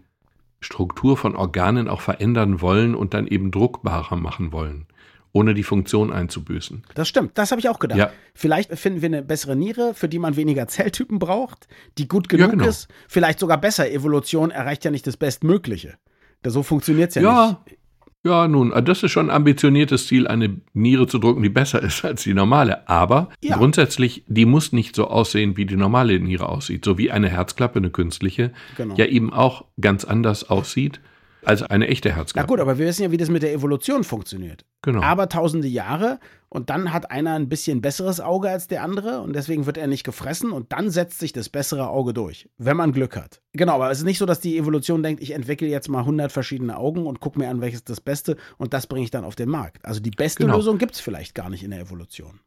Struktur 0.60 1.16
von 1.16 1.38
Organen 1.38 1.88
auch 1.88 2.02
verändern 2.02 2.60
wollen 2.60 2.96
und 2.96 3.14
dann 3.14 3.28
eben 3.28 3.50
druckbarer 3.52 4.18
machen 4.18 4.52
wollen, 4.52 4.86
ohne 5.32 5.54
die 5.54 5.64
Funktion 5.64 6.12
einzubüßen. 6.12 6.84
Das 6.96 7.08
stimmt, 7.08 7.38
das 7.38 7.52
habe 7.52 7.62
ich 7.62 7.70
auch 7.70 7.80
gedacht. 7.80 7.98
Ja. 7.98 8.12
Vielleicht 8.34 8.78
finden 8.78 9.02
wir 9.02 9.08
eine 9.08 9.24
bessere 9.24 9.56
Niere, 9.56 9.94
für 9.94 10.10
die 10.10 10.20
man 10.20 10.36
weniger 10.36 10.68
Zelltypen 10.68 11.18
braucht, 11.18 11.70
die 11.98 12.10
gut 12.10 12.28
genug 12.28 12.48
Ja, 12.48 12.52
genau. 12.52 12.68
ist. 12.68 12.90
Vielleicht 13.08 13.40
sogar 13.40 13.58
besser. 13.58 13.90
Evolution 13.90 14.52
erreicht 14.52 14.84
ja 14.84 14.92
nicht 14.92 15.08
das 15.08 15.16
Bestmögliche. 15.16 15.98
Da- 16.42 16.50
So 16.50 16.64
funktioniert 16.64 17.10
es 17.10 17.16
ja, 17.16 17.22
Ja, 17.22 17.60
nicht. 17.66 17.78
ja, 18.24 18.48
nun, 18.48 18.74
das 18.86 19.04
ist 19.04 19.12
schon 19.12 19.30
ein 19.30 19.36
ambitioniertes 19.36 20.08
Ziel, 20.08 20.28
eine 20.28 20.62
Niere 20.74 21.08
zu 21.08 21.20
drucken, 21.20 21.44
die 21.44 21.50
besser 21.50 21.82
ist 21.84 22.04
als 22.06 22.24
die 22.24 22.34
normale. 22.34 22.88
Aber 22.88 23.30
Ja. 23.42 23.58
grundsätzlich, 23.58 24.24
die 24.28 24.46
muss 24.46 24.72
nicht 24.72 24.96
so 24.96 25.08
aussehen, 25.08 25.58
wie 25.58 25.66
die 25.66 25.76
normale 25.76 26.20
Niere 26.20 26.48
aussieht. 26.50 26.86
So 26.86 26.98
wie 26.98 27.12
eine 27.12 27.30
Herzklappe, 27.30 27.80
eine 27.80 27.90
künstliche, 27.90 28.52
Genau. 28.78 28.96
ja 28.96 29.06
eben 29.06 29.34
auch 29.34 29.66
ganz 29.82 30.06
anders 30.06 30.50
aussieht 30.50 31.02
als 31.44 31.64
eine 31.64 31.88
echte 31.88 32.10
Na 32.10 32.16
Herzklappe. 32.16 32.48
gut, 32.48 32.60
aber 32.60 32.78
wir 32.78 32.86
wissen 32.88 33.04
ja, 33.04 33.12
wie 33.12 33.18
das 33.18 33.30
mit 33.30 33.44
der 33.44 33.54
Evolution 33.54 34.04
funktioniert. 34.04 34.66
genau. 34.82 35.02
Aber 35.02 35.30
tausende 35.30 35.68
Jahre 35.68 36.20
und 36.50 36.70
dann 36.70 36.92
hat 36.92 37.12
einer 37.12 37.34
ein 37.36 37.48
bisschen 37.50 37.82
besseres 37.82 38.20
Auge 38.20 38.50
als 38.50 38.68
der 38.68 38.84
andere 38.84 39.22
und 39.22 39.34
deswegen 39.36 39.66
wird 39.66 39.78
er 39.78 39.88
nicht 39.88 40.04
gefressen 40.04 40.52
und 40.52 40.72
dann 40.74 40.90
setzt 40.90 41.20
sich 41.20 41.32
das 41.34 41.50
bessere 41.50 41.90
Auge 41.90 42.14
durch, 42.14 42.50
wenn 42.58 42.76
man 42.78 42.92
Glück 42.92 43.16
hat. 43.16 43.42
Genau, 43.54 43.74
aber 43.76 43.92
es 43.92 44.00
ist 44.00 44.04
nicht 44.06 44.18
so, 44.18 44.26
dass 44.26 44.40
die 44.40 44.58
Evolution 44.58 45.04
denkt, 45.04 45.22
ich 45.22 45.32
entwickle 45.32 45.68
jetzt 45.68 45.90
mal 45.90 46.00
100 46.00 46.32
verschiedene 46.32 46.78
Augen 46.78 47.06
und 47.06 47.20
gucke 47.20 47.40
mir 47.40 47.50
an, 47.50 47.62
welches 47.62 47.84
das 47.84 48.02
Beste 48.02 48.36
und 48.58 48.74
das 48.74 48.88
bringe 48.88 49.04
ich 49.04 49.12
dann 49.12 49.24
auf 49.26 49.36
den 49.36 49.50
Markt. 49.50 49.86
Also 49.86 50.00
die 50.02 50.12
beste 50.12 50.44
Genau. 50.44 50.58
Lösung 50.58 50.78
gibt 50.78 50.96
es 50.96 51.00
vielleicht 51.00 51.36
gar 51.36 51.50
nicht 51.50 51.64
in 51.64 51.72
der 51.72 51.80
Evolution. 51.82 52.40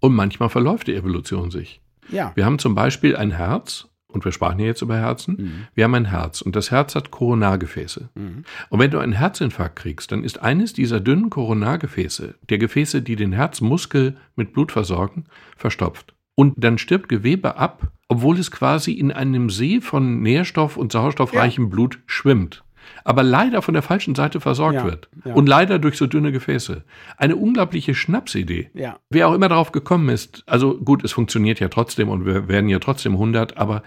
Und 0.00 0.14
manchmal 0.14 0.48
verläuft 0.48 0.86
die 0.86 0.94
Evolution 0.94 1.50
sich. 1.50 1.80
Ja. 2.10 2.32
Wir 2.34 2.46
haben 2.46 2.58
zum 2.58 2.74
Beispiel 2.74 3.14
ein 3.14 3.30
Herz, 3.30 3.86
und 4.12 4.24
wir 4.24 4.32
sprachen 4.32 4.58
ja 4.58 4.66
jetzt 4.66 4.82
über 4.82 4.96
Herzen. 4.96 5.36
Mhm. 5.38 5.52
Wir 5.74 5.84
haben 5.84 5.94
ein 5.94 6.06
Herz 6.06 6.40
und 6.40 6.56
das 6.56 6.70
Herz 6.70 6.94
hat 6.94 7.10
Koronargefäße. 7.10 8.10
Mhm. 8.14 8.44
Und 8.68 8.78
wenn 8.78 8.90
du 8.90 8.98
einen 8.98 9.12
Herzinfarkt 9.12 9.76
kriegst, 9.76 10.12
dann 10.12 10.24
ist 10.24 10.42
eines 10.42 10.72
dieser 10.72 11.00
dünnen 11.00 11.30
Koronargefäße, 11.30 12.34
der 12.48 12.58
Gefäße, 12.58 13.02
die 13.02 13.16
den 13.16 13.32
Herzmuskel 13.32 14.16
mit 14.36 14.52
Blut 14.52 14.72
versorgen, 14.72 15.26
verstopft. 15.56 16.14
Und 16.34 16.54
dann 16.56 16.78
stirbt 16.78 17.08
Gewebe 17.08 17.56
ab, 17.56 17.92
obwohl 18.08 18.38
es 18.38 18.50
quasi 18.50 18.92
in 18.92 19.12
einem 19.12 19.50
See 19.50 19.80
von 19.80 20.22
nährstoff- 20.22 20.76
und 20.76 20.90
sauerstoffreichem 20.92 21.70
Blut 21.70 21.98
schwimmt. 22.06 22.64
Aber 23.04 23.22
leider 23.22 23.62
von 23.62 23.74
der 23.74 23.82
falschen 23.82 24.14
Seite 24.14 24.40
versorgt 24.40 24.76
Ja, 24.76 24.84
wird. 24.84 25.08
ja. 25.24 25.34
Und 25.34 25.48
leider 25.48 25.78
durch 25.78 25.96
so 25.96 26.06
dünne 26.06 26.32
Gefäße. 26.32 26.84
Eine 27.16 27.36
unglaubliche 27.36 27.94
Schnapsidee. 27.94 28.70
Ja. 28.74 28.98
Wer 29.10 29.28
auch 29.28 29.34
immer 29.34 29.48
darauf 29.48 29.72
gekommen 29.72 30.08
ist, 30.08 30.42
also 30.46 30.78
gut, 30.78 31.04
es 31.04 31.12
funktioniert 31.12 31.60
ja 31.60 31.68
trotzdem 31.68 32.08
und 32.08 32.24
wir 32.26 32.48
werden 32.48 32.68
ja 32.68 32.78
trotzdem 32.78 33.12
100, 33.12 33.56
aber 33.56 33.82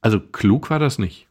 also 0.00 0.20
klug 0.20 0.70
war 0.70 0.78
das 0.78 0.98
nicht. 0.98 1.28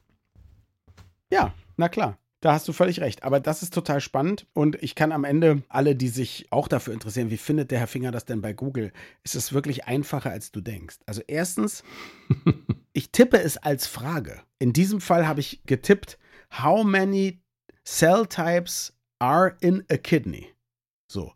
Ja, 1.31 1.53
na 1.77 1.89
klar. 1.89 2.17
Da 2.43 2.53
hast 2.53 2.67
du 2.67 2.73
völlig 2.73 3.01
recht. 3.01 3.23
Aber 3.23 3.39
das 3.39 3.61
ist 3.61 3.71
total 3.71 4.01
spannend 4.01 4.47
und 4.53 4.75
ich 4.81 4.95
kann 4.95 5.11
am 5.11 5.25
Ende 5.25 5.61
alle, 5.69 5.95
die 5.95 6.07
sich 6.07 6.47
auch 6.49 6.67
dafür 6.67 6.91
interessieren, 6.91 7.29
wie 7.29 7.37
findet 7.37 7.69
der 7.69 7.77
Herr 7.77 7.85
Finger 7.87 8.09
das 8.09 8.25
denn 8.25 8.41
bei 8.41 8.51
Google, 8.51 8.91
ist 9.23 9.35
es 9.35 9.53
wirklich 9.53 9.85
einfacher, 9.85 10.31
als 10.31 10.51
du 10.51 10.59
denkst. 10.59 10.97
Also 11.05 11.21
erstens, 11.27 11.83
ich 12.93 13.11
tippe 13.11 13.39
es 13.39 13.57
als 13.57 13.85
Frage. 13.85 14.39
In 14.57 14.73
diesem 14.73 15.01
Fall 15.01 15.27
habe 15.27 15.39
ich 15.39 15.61
getippt, 15.67 16.17
how 16.51 16.83
many 16.83 17.39
cell 17.85 18.25
types 18.25 18.91
are 19.19 19.57
in 19.61 19.85
a 19.89 19.97
kidney? 19.97 20.51
So. 21.09 21.33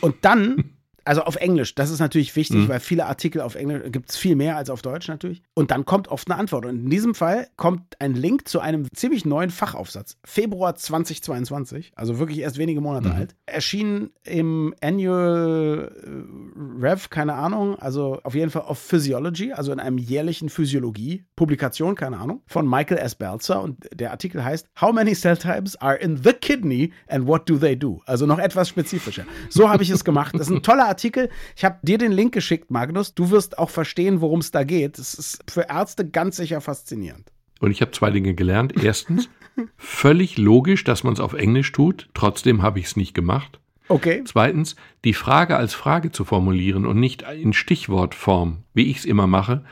Und 0.00 0.24
dann, 0.24 0.76
also 1.10 1.22
auf 1.22 1.34
Englisch, 1.34 1.74
das 1.74 1.90
ist 1.90 1.98
natürlich 1.98 2.36
wichtig, 2.36 2.58
Mhm. 2.58 2.68
weil 2.68 2.78
viele 2.78 3.06
Artikel 3.06 3.40
auf 3.40 3.56
Englisch 3.56 3.82
gibt 3.90 4.10
es 4.10 4.16
viel 4.16 4.36
mehr 4.36 4.56
als 4.56 4.70
auf 4.70 4.80
Deutsch 4.80 5.08
natürlich. 5.08 5.42
Und 5.54 5.72
dann 5.72 5.84
kommt 5.84 6.06
oft 6.06 6.30
eine 6.30 6.38
Antwort. 6.38 6.64
Und 6.66 6.84
in 6.84 6.88
diesem 6.88 7.16
Fall 7.16 7.48
kommt 7.56 7.96
ein 7.98 8.14
Link 8.14 8.46
zu 8.46 8.60
einem 8.60 8.86
ziemlich 8.94 9.24
neuen 9.24 9.50
Fachaufsatz. 9.50 10.18
Februar 10.24 10.76
2022, 10.76 11.90
also 11.96 12.20
wirklich 12.20 12.38
erst 12.38 12.58
wenige 12.58 12.80
Monate 12.80 13.08
Mhm. 13.08 13.14
alt. 13.16 13.34
Erschienen 13.46 14.10
im 14.22 14.72
Annual 14.80 15.90
äh, 16.00 16.84
Rev, 16.86 17.08
keine 17.10 17.34
Ahnung, 17.34 17.76
also 17.80 18.20
auf 18.22 18.36
jeden 18.36 18.50
Fall 18.52 18.62
of 18.62 18.78
Physiology, 18.78 19.52
also 19.52 19.72
in 19.72 19.80
einem 19.80 19.98
jährlichen 19.98 20.48
Physiologie-Publikation, 20.48 21.96
keine 21.96 22.18
Ahnung, 22.18 22.42
von 22.46 22.68
Michael 22.68 22.98
S. 22.98 23.16
Belzer. 23.16 23.60
Und 23.60 23.78
der 23.92 24.12
Artikel 24.12 24.44
heißt 24.44 24.68
How 24.80 24.92
many 24.92 25.14
cell 25.14 25.36
types 25.36 25.74
are 25.80 25.96
in 25.96 26.16
the 26.22 26.32
kidney 26.32 26.92
and 27.08 27.26
what 27.26 27.48
do 27.50 27.56
they 27.58 27.76
do? 27.76 28.00
Also 28.06 28.26
noch 28.26 28.38
etwas 28.38 28.68
spezifischer. 28.68 29.24
So 29.48 29.68
habe 29.68 29.82
ich 29.82 29.90
es 29.90 30.04
gemacht. 30.04 30.34
Das 30.34 30.42
ist 30.42 30.50
ein 30.54 30.62
toller 30.62 30.84
Artikel. 30.86 30.99
Ich 31.04 31.64
habe 31.64 31.78
dir 31.82 31.98
den 31.98 32.12
Link 32.12 32.32
geschickt, 32.32 32.70
Magnus. 32.70 33.14
Du 33.14 33.30
wirst 33.30 33.58
auch 33.58 33.70
verstehen, 33.70 34.20
worum 34.20 34.40
es 34.40 34.50
da 34.50 34.64
geht. 34.64 34.98
Es 34.98 35.14
ist 35.14 35.50
für 35.50 35.68
Ärzte 35.68 36.08
ganz 36.08 36.36
sicher 36.36 36.60
faszinierend. 36.60 37.30
Und 37.60 37.70
ich 37.70 37.80
habe 37.80 37.92
zwei 37.92 38.10
Dinge 38.10 38.34
gelernt. 38.34 38.82
Erstens, 38.82 39.28
völlig 39.76 40.38
logisch, 40.38 40.84
dass 40.84 41.04
man 41.04 41.12
es 41.12 41.20
auf 41.20 41.34
Englisch 41.34 41.72
tut. 41.72 42.08
Trotzdem 42.14 42.62
habe 42.62 42.78
ich 42.78 42.86
es 42.86 42.96
nicht 42.96 43.14
gemacht. 43.14 43.60
Okay. 43.88 44.22
Zweitens, 44.24 44.76
die 45.04 45.14
Frage 45.14 45.56
als 45.56 45.74
Frage 45.74 46.12
zu 46.12 46.24
formulieren 46.24 46.86
und 46.86 46.98
nicht 47.00 47.22
in 47.22 47.52
Stichwortform, 47.52 48.62
wie 48.72 48.90
ich 48.90 48.98
es 48.98 49.04
immer 49.04 49.26
mache, 49.26 49.64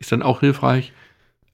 ist 0.00 0.12
dann 0.12 0.22
auch 0.22 0.40
hilfreich. 0.40 0.92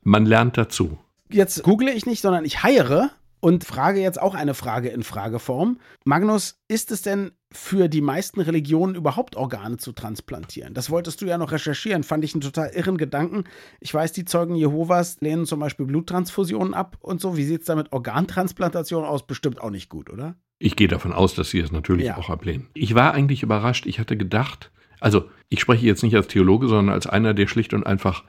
Man 0.03 0.25
lernt 0.25 0.57
dazu. 0.57 0.99
Jetzt 1.31 1.63
google 1.63 1.89
ich 1.89 2.07
nicht, 2.07 2.23
sondern 2.23 2.45
ich 2.45 2.63
heiere 2.63 3.11
und 3.41 3.65
frage 3.65 4.01
jetzt 4.01 4.21
auch 4.21 4.35
eine 4.35 4.55
Frage 4.55 4.89
in 4.89 5.03
Frageform. 5.03 5.79
Magnus, 6.05 6.59
ist 6.69 6.91
es 6.91 7.03
denn 7.03 7.33
für 7.53 7.89
die 7.89 8.01
meisten 8.01 8.41
Religionen 8.41 8.95
überhaupt 8.95 9.37
Organe 9.37 9.77
zu 9.77 9.93
transplantieren? 9.93 10.75
Das 10.75 10.91
wolltest 10.91 11.21
du 11.23 11.27
ja 11.27 11.39
noch 11.39 11.53
recherchieren, 11.53 12.03
fand 12.03 12.25
ich 12.25 12.35
einen 12.35 12.41
total 12.41 12.71
irren 12.71 12.97
Gedanken. 12.97 13.45
Ich 13.81 13.93
weiß, 13.95 14.13
die 14.13 14.25
Zeugen 14.25 14.57
Jehovas 14.57 15.21
lehnen 15.21 15.47
zum 15.47 15.61
Beispiel 15.61 15.87
Bluttransfusionen 15.87 16.75
ab 16.75 16.97
und 17.01 17.21
so. 17.21 17.37
Wie 17.37 17.45
sieht 17.45 17.61
es 17.61 17.67
da 17.67 17.77
mit 17.77 17.93
Organtransplantation 17.93 19.05
aus? 19.05 19.27
Bestimmt 19.27 19.61
auch 19.61 19.71
nicht 19.71 19.89
gut, 19.89 20.11
oder? 20.11 20.37
Ich 20.59 20.77
gehe 20.77 20.89
davon 20.89 21.13
aus, 21.13 21.35
dass 21.35 21.51
Sie 21.51 21.61
es 21.61 21.71
natürlich 21.71 22.07
Ja. 22.07 22.17
auch 22.17 22.31
ablehnen. 22.31 22.69
Ich 22.75 22.95
war 22.95 23.13
eigentlich 23.13 23.43
überrascht. 23.43 23.87
Ich 23.87 23.99
hatte 24.01 24.17
gedacht, 24.17 24.71
also 25.01 25.29
ich 25.51 25.61
spreche 25.61 25.85
jetzt 25.87 26.03
nicht 26.03 26.17
als 26.17 26.29
Theologe, 26.29 26.69
sondern 26.69 26.95
als 26.95 27.07
einer, 27.07 27.35
der 27.35 27.47
schlicht 27.47 27.75
und 27.75 27.87
einfach 27.87 28.25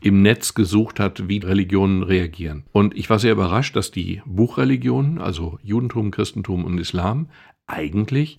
im 0.00 0.22
Netz 0.22 0.54
gesucht 0.54 1.00
hat, 1.00 1.28
wie 1.28 1.38
Religionen 1.38 2.02
reagieren. 2.02 2.64
Und 2.72 2.96
ich 2.96 3.08
war 3.10 3.18
sehr 3.18 3.32
überrascht, 3.32 3.76
dass 3.76 3.90
die 3.90 4.22
Buchreligionen, 4.26 5.18
also 5.18 5.58
Judentum, 5.62 6.10
Christentum 6.10 6.64
und 6.64 6.78
Islam, 6.78 7.28
eigentlich 7.66 8.38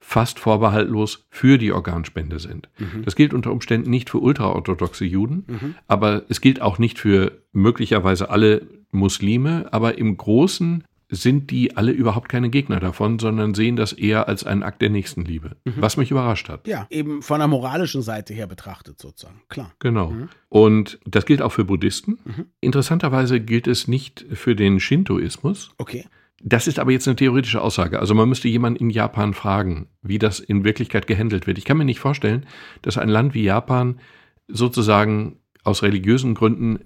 fast 0.00 0.38
vorbehaltlos 0.38 1.26
für 1.30 1.58
die 1.58 1.72
Organspende 1.72 2.38
sind. 2.38 2.68
Das 3.04 3.14
gilt 3.14 3.34
unter 3.34 3.52
Umständen 3.52 3.90
nicht 3.90 4.10
für 4.10 4.18
ultraorthodoxe 4.18 5.04
Juden, 5.04 5.44
aber 5.86 6.24
es 6.28 6.40
gilt 6.40 6.60
auch 6.60 6.78
nicht 6.78 6.98
für 6.98 7.42
möglicherweise 7.52 8.28
alle 8.30 8.66
Muslime, 8.90 9.68
aber 9.72 9.98
im 9.98 10.16
Großen 10.16 10.84
sind 11.12 11.50
die 11.50 11.76
alle 11.76 11.92
überhaupt 11.92 12.30
keine 12.30 12.48
Gegner 12.48 12.80
davon, 12.80 13.18
sondern 13.18 13.52
sehen 13.52 13.76
das 13.76 13.92
eher 13.92 14.28
als 14.28 14.44
einen 14.44 14.62
Akt 14.62 14.80
der 14.80 14.88
Nächstenliebe, 14.88 15.56
was 15.76 15.98
mich 15.98 16.10
überrascht 16.10 16.48
hat. 16.48 16.66
Ja, 16.66 16.86
eben 16.88 17.20
von 17.20 17.38
der 17.38 17.48
moralischen 17.48 18.00
Seite 18.00 18.32
her 18.32 18.46
betrachtet 18.46 18.98
sozusagen. 18.98 19.42
Klar. 19.50 19.72
Genau. 19.78 20.14
Und 20.48 20.98
das 21.04 21.26
gilt 21.26 21.42
auch 21.42 21.52
für 21.52 21.64
Buddhisten. 21.64 22.18
Mhm. 22.24 22.46
Interessanterweise 22.60 23.40
gilt 23.40 23.66
es 23.66 23.88
nicht 23.88 24.24
für 24.32 24.56
den 24.56 24.80
Shintoismus. 24.80 25.70
Okay. 25.76 26.06
Das 26.42 26.66
ist 26.66 26.78
aber 26.78 26.90
jetzt 26.90 27.06
eine 27.06 27.16
theoretische 27.16 27.60
Aussage. 27.60 28.00
Also 28.00 28.14
man 28.14 28.28
müsste 28.28 28.48
jemanden 28.48 28.80
in 28.80 28.90
Japan 28.90 29.34
fragen, 29.34 29.88
wie 30.00 30.18
das 30.18 30.40
in 30.40 30.64
Wirklichkeit 30.64 31.06
gehandelt 31.06 31.46
wird. 31.46 31.58
Ich 31.58 31.66
kann 31.66 31.76
mir 31.76 31.84
nicht 31.84 32.00
vorstellen, 32.00 32.46
dass 32.80 32.96
ein 32.96 33.10
Land 33.10 33.34
wie 33.34 33.44
Japan 33.44 34.00
sozusagen 34.48 35.36
aus 35.62 35.82
religiösen 35.82 36.34
Gründen 36.34 36.80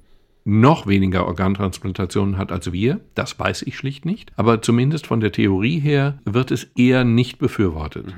noch 0.46 0.87
weniger 0.87 1.26
Organtransplantationen 1.26 2.38
hat 2.38 2.52
als 2.52 2.70
wir. 2.70 3.00
Das 3.14 3.38
weiß 3.38 3.62
ich 3.62 3.76
schlicht 3.76 4.04
nicht. 4.04 4.32
Aber 4.37 4.62
zumindest 4.62 5.09
von 5.09 5.20
der 5.20 5.32
Theorie 5.32 5.80
her 5.80 6.18
wird 6.24 6.52
es 6.52 6.64
eher 6.76 7.04
nicht 7.04 7.38
befürwortet. 7.38 8.14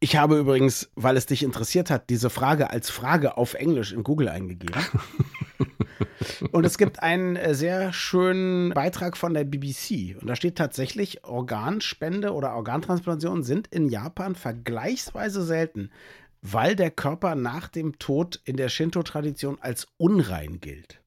Ich 0.00 0.16
habe 0.16 0.38
übrigens, 0.38 0.90
weil 0.94 1.16
es 1.16 1.26
dich 1.26 1.42
interessiert 1.42 1.90
hat, 1.90 2.08
diese 2.08 2.30
Frage 2.30 2.70
als 2.70 2.88
Frage 2.88 3.36
auf 3.36 3.52
Englisch 3.54 3.92
in 3.92 4.02
Google 4.02 4.28
eingegeben. 4.28 4.80
Und 6.52 6.64
es 6.64 6.78
gibt 6.78 7.02
einen 7.02 7.36
äh, 7.36 7.54
sehr 7.54 7.92
schönen 7.92 8.70
Beitrag 8.70 9.16
von 9.16 9.34
der 9.34 9.44
BBC. 9.44 10.16
Und 10.20 10.26
da 10.26 10.36
steht 10.36 10.56
tatsächlich, 10.56 11.24
Organspende 11.24 12.32
oder 12.32 12.54
Organtransplantation 12.54 13.42
sind 13.42 13.66
in 13.68 13.88
Japan 13.88 14.34
vergleichsweise 14.34 15.42
selten, 15.42 15.90
weil 16.40 16.76
der 16.76 16.90
Körper 16.90 17.34
nach 17.34 17.68
dem 17.68 17.98
Tod 17.98 18.40
in 18.44 18.56
der 18.56 18.68
Shinto-Tradition 18.68 19.58
als 19.60 19.88
unrein 19.96 20.60
gilt. 20.60 20.97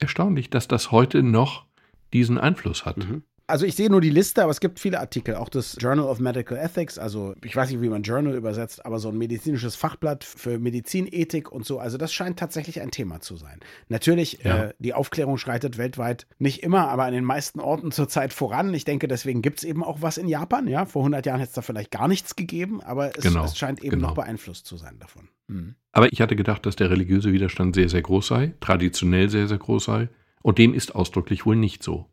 Erstaunlich, 0.00 0.50
dass 0.50 0.66
das 0.66 0.90
heute 0.90 1.22
noch 1.22 1.66
diesen 2.12 2.38
Einfluss 2.38 2.84
hat. 2.84 2.96
Mhm. 2.96 3.22
Also 3.50 3.66
ich 3.66 3.74
sehe 3.74 3.90
nur 3.90 4.00
die 4.00 4.10
Liste, 4.10 4.42
aber 4.42 4.52
es 4.52 4.60
gibt 4.60 4.78
viele 4.78 5.00
Artikel, 5.00 5.34
auch 5.34 5.48
das 5.48 5.76
Journal 5.80 6.06
of 6.06 6.20
Medical 6.20 6.56
Ethics, 6.56 6.98
also 6.98 7.34
ich 7.44 7.56
weiß 7.56 7.70
nicht, 7.70 7.82
wie 7.82 7.88
man 7.88 8.04
Journal 8.04 8.36
übersetzt, 8.36 8.86
aber 8.86 9.00
so 9.00 9.08
ein 9.08 9.18
medizinisches 9.18 9.74
Fachblatt 9.74 10.22
für 10.22 10.60
Medizinethik 10.60 11.50
und 11.50 11.66
so. 11.66 11.80
Also 11.80 11.98
das 11.98 12.12
scheint 12.12 12.38
tatsächlich 12.38 12.80
ein 12.80 12.92
Thema 12.92 13.20
zu 13.20 13.36
sein. 13.36 13.58
Natürlich, 13.88 14.38
ja. 14.44 14.66
äh, 14.66 14.74
die 14.78 14.94
Aufklärung 14.94 15.36
schreitet 15.36 15.78
weltweit 15.78 16.28
nicht 16.38 16.62
immer, 16.62 16.88
aber 16.90 17.04
an 17.04 17.12
den 17.12 17.24
meisten 17.24 17.58
Orten 17.58 17.90
zurzeit 17.92 18.32
voran. 18.32 18.72
Ich 18.72 18.84
denke, 18.84 19.08
deswegen 19.08 19.42
gibt 19.42 19.58
es 19.58 19.64
eben 19.64 19.82
auch 19.82 20.00
was 20.00 20.16
in 20.16 20.28
Japan. 20.28 20.68
Ja, 20.68 20.86
vor 20.86 21.02
100 21.02 21.26
Jahren 21.26 21.40
hätte 21.40 21.50
es 21.50 21.54
da 21.54 21.62
vielleicht 21.62 21.90
gar 21.90 22.06
nichts 22.06 22.36
gegeben, 22.36 22.80
aber 22.80 23.16
es, 23.18 23.24
genau. 23.24 23.44
es 23.44 23.58
scheint 23.58 23.82
eben 23.82 23.96
genau. 23.96 24.08
noch 24.08 24.14
beeinflusst 24.14 24.64
zu 24.66 24.76
sein 24.76 25.00
davon. 25.00 25.28
Mhm. 25.50 25.74
Aber 25.92 26.12
ich 26.12 26.20
hatte 26.20 26.36
gedacht, 26.36 26.64
dass 26.66 26.76
der 26.76 26.90
religiöse 26.90 27.32
Widerstand 27.32 27.74
sehr, 27.74 27.88
sehr 27.88 28.02
groß 28.02 28.26
sei, 28.28 28.54
traditionell 28.60 29.28
sehr, 29.28 29.48
sehr 29.48 29.58
groß 29.58 29.84
sei. 29.84 30.08
Und 30.42 30.58
dem 30.58 30.72
ist 30.72 30.94
ausdrücklich 30.94 31.44
wohl 31.44 31.56
nicht 31.56 31.82
so. 31.82 32.06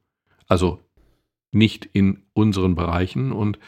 Also 0.47 0.84
nicht 1.52 1.88
in 1.93 2.23
unseren 2.34 2.76
Bereichen. 2.76 3.32
Und 3.32 3.60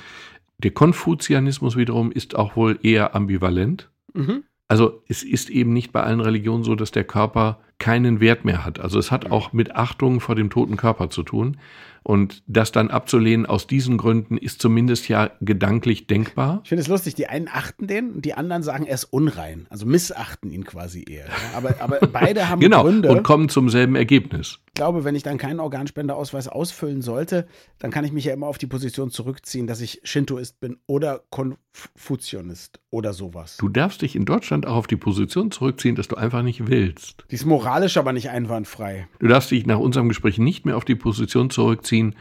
der 0.57 0.71
Konfuzianismus 0.71 1.77
wiederum 1.77 2.11
ist 2.11 2.35
auch 2.35 2.55
wohl 2.55 2.79
eher 2.81 3.15
ambivalent. 3.15 3.89
Mhm. 4.13 4.43
Also 4.67 5.03
es 5.07 5.23
ist 5.23 5.49
eben 5.49 5.73
nicht 5.73 5.91
bei 5.91 6.01
allen 6.03 6.19
Religionen 6.19 6.63
so, 6.63 6.75
dass 6.75 6.91
der 6.91 7.03
Körper 7.03 7.61
keinen 7.79 8.19
Wert 8.19 8.45
mehr 8.45 8.65
hat. 8.65 8.79
Also 8.79 8.99
es 8.99 9.11
hat 9.11 9.31
auch 9.31 9.53
mit 9.53 9.75
Achtung 9.75 10.19
vor 10.19 10.35
dem 10.35 10.49
toten 10.49 10.77
Körper 10.77 11.09
zu 11.09 11.23
tun. 11.23 11.57
Und 12.03 12.43
das 12.47 12.71
dann 12.71 12.89
abzulehnen 12.89 13.45
aus 13.45 13.67
diesen 13.67 13.97
Gründen 13.97 14.37
ist 14.37 14.61
zumindest 14.61 15.09
ja 15.09 15.31
gedanklich 15.41 16.07
denkbar. 16.07 16.61
Ich 16.63 16.69
finde 16.69 16.81
es 16.81 16.87
lustig, 16.87 17.15
die 17.15 17.27
einen 17.27 17.47
achten 17.47 17.87
den 17.87 18.13
und 18.13 18.25
die 18.25 18.33
anderen 18.33 18.63
sagen, 18.63 18.85
er 18.85 18.95
ist 18.95 19.05
unrein. 19.05 19.67
Also 19.69 19.85
missachten 19.85 20.49
ihn 20.49 20.63
quasi 20.63 21.05
eher. 21.07 21.27
Aber, 21.55 21.75
aber 21.79 21.99
beide 22.11 22.49
haben 22.49 22.61
genau, 22.61 22.83
Gründe. 22.83 23.11
Und 23.11 23.23
kommen 23.23 23.49
zum 23.49 23.69
selben 23.69 23.95
Ergebnis. 23.95 24.59
Ich 24.67 24.73
glaube, 24.75 25.03
wenn 25.03 25.15
ich 25.15 25.23
dann 25.23 25.37
keinen 25.37 25.59
Organspendeausweis 25.59 26.47
ausfüllen 26.47 27.01
sollte, 27.01 27.47
dann 27.79 27.91
kann 27.91 28.05
ich 28.05 28.13
mich 28.13 28.23
ja 28.25 28.33
immer 28.33 28.47
auf 28.47 28.57
die 28.57 28.67
Position 28.67 29.11
zurückziehen, 29.11 29.67
dass 29.67 29.81
ich 29.81 29.99
Shintoist 30.03 30.61
bin 30.61 30.77
oder 30.87 31.21
Konfuzianist 31.29 32.79
oder 32.89 33.13
sowas. 33.13 33.57
Du 33.57 33.67
darfst 33.67 34.01
dich 34.01 34.15
in 34.15 34.25
Deutschland 34.25 34.65
auch 34.65 34.75
auf 34.75 34.87
die 34.87 34.95
Position 34.95 35.51
zurückziehen, 35.51 35.95
dass 35.95 36.07
du 36.07 36.15
einfach 36.15 36.43
nicht 36.43 36.67
willst. 36.67 37.25
Die 37.29 37.35
ist 37.35 37.45
moralisch 37.69 37.97
aber 37.97 38.13
nicht 38.13 38.31
einwandfrei. 38.31 39.07
Du 39.19 39.27
darfst 39.27 39.51
dich 39.51 39.67
nach 39.67 39.77
unserem 39.77 40.07
Gespräch 40.07 40.39
nicht 40.39 40.65
mehr 40.65 40.75
auf 40.75 40.85
die 40.85 40.95
Position 40.95 41.51
zurückziehen, 41.51 42.15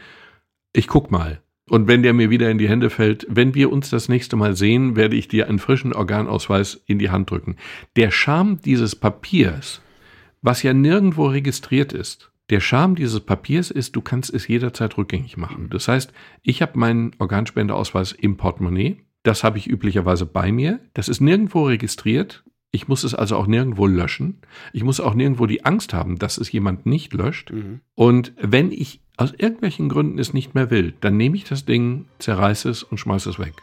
ich 0.73 0.87
guck 0.87 1.09
mal. 1.09 1.41
Und 1.67 1.87
wenn 1.87 2.03
der 2.03 2.13
mir 2.13 2.29
wieder 2.29 2.51
in 2.51 2.59
die 2.59 2.69
Hände 2.69 2.91
fällt, 2.91 3.25
wenn 3.29 3.55
wir 3.55 3.71
uns 3.71 3.89
das 3.89 4.09
nächste 4.09 4.35
Mal 4.35 4.55
sehen, 4.55 4.95
werde 4.95 5.15
ich 5.15 5.27
dir 5.27 5.47
einen 5.47 5.57
frischen 5.57 5.91
Organausweis 5.91 6.83
in 6.85 6.99
die 6.99 7.09
Hand 7.09 7.31
drücken. 7.31 7.55
Der 7.95 8.11
Charme 8.11 8.59
dieses 8.63 8.95
Papiers, 8.95 9.81
was 10.43 10.61
ja 10.61 10.73
nirgendwo 10.73 11.25
registriert 11.25 11.93
ist, 11.93 12.31
der 12.51 12.59
Charme 12.59 12.93
dieses 12.93 13.19
Papiers 13.19 13.71
ist, 13.71 13.95
du 13.95 14.01
kannst 14.01 14.31
es 14.31 14.47
jederzeit 14.47 14.99
rückgängig 14.99 15.35
machen. 15.35 15.69
Das 15.71 15.87
heißt, 15.87 16.13
ich 16.43 16.61
habe 16.61 16.77
meinen 16.77 17.11
Organspendeausweis 17.17 18.11
im 18.11 18.37
Portemonnaie. 18.37 18.97
Das 19.23 19.43
habe 19.43 19.57
ich 19.57 19.67
üblicherweise 19.67 20.27
bei 20.27 20.51
mir. 20.51 20.79
Das 20.93 21.09
ist 21.09 21.21
nirgendwo 21.21 21.65
registriert. 21.65 22.43
Ich 22.71 22.87
muss 22.87 23.03
es 23.03 23.15
also 23.15 23.35
auch 23.35 23.47
nirgendwo 23.47 23.87
löschen. 23.87 24.41
Ich 24.73 24.83
muss 24.83 24.99
auch 24.99 25.15
nirgendwo 25.15 25.47
die 25.47 25.65
Angst 25.65 25.93
haben, 25.93 26.19
dass 26.19 26.37
es 26.37 26.51
jemand 26.51 26.85
nicht 26.85 27.13
löscht. 27.13 27.51
Mhm. 27.51 27.81
Und 27.95 28.33
wenn 28.37 28.71
ich 28.71 29.01
aus 29.17 29.33
irgendwelchen 29.33 29.89
Gründen 29.89 30.19
es 30.19 30.33
nicht 30.33 30.55
mehr 30.55 30.69
will, 30.69 30.93
dann 31.01 31.17
nehme 31.17 31.35
ich 31.35 31.45
das 31.45 31.65
Ding, 31.65 32.05
zerreiße 32.19 32.69
es 32.69 32.83
und 32.83 32.99
schmeiße 32.99 33.29
es 33.29 33.39
weg. 33.39 33.53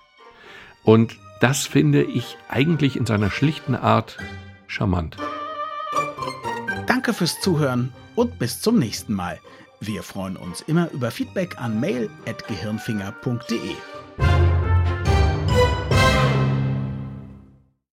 Und 0.82 1.18
das 1.40 1.66
finde 1.66 2.02
ich 2.02 2.36
eigentlich 2.48 2.96
in 2.96 3.06
seiner 3.06 3.30
schlichten 3.30 3.74
Art 3.74 4.18
charmant. 4.66 5.16
Danke 6.86 7.12
fürs 7.12 7.40
Zuhören 7.40 7.92
und 8.14 8.38
bis 8.38 8.60
zum 8.60 8.78
nächsten 8.78 9.14
Mal. 9.14 9.40
Wir 9.80 10.02
freuen 10.02 10.36
uns 10.36 10.62
immer 10.62 10.90
über 10.92 11.10
Feedback 11.10 11.60
an 11.60 11.80
mail.gehirnfinger.de. 11.80 14.45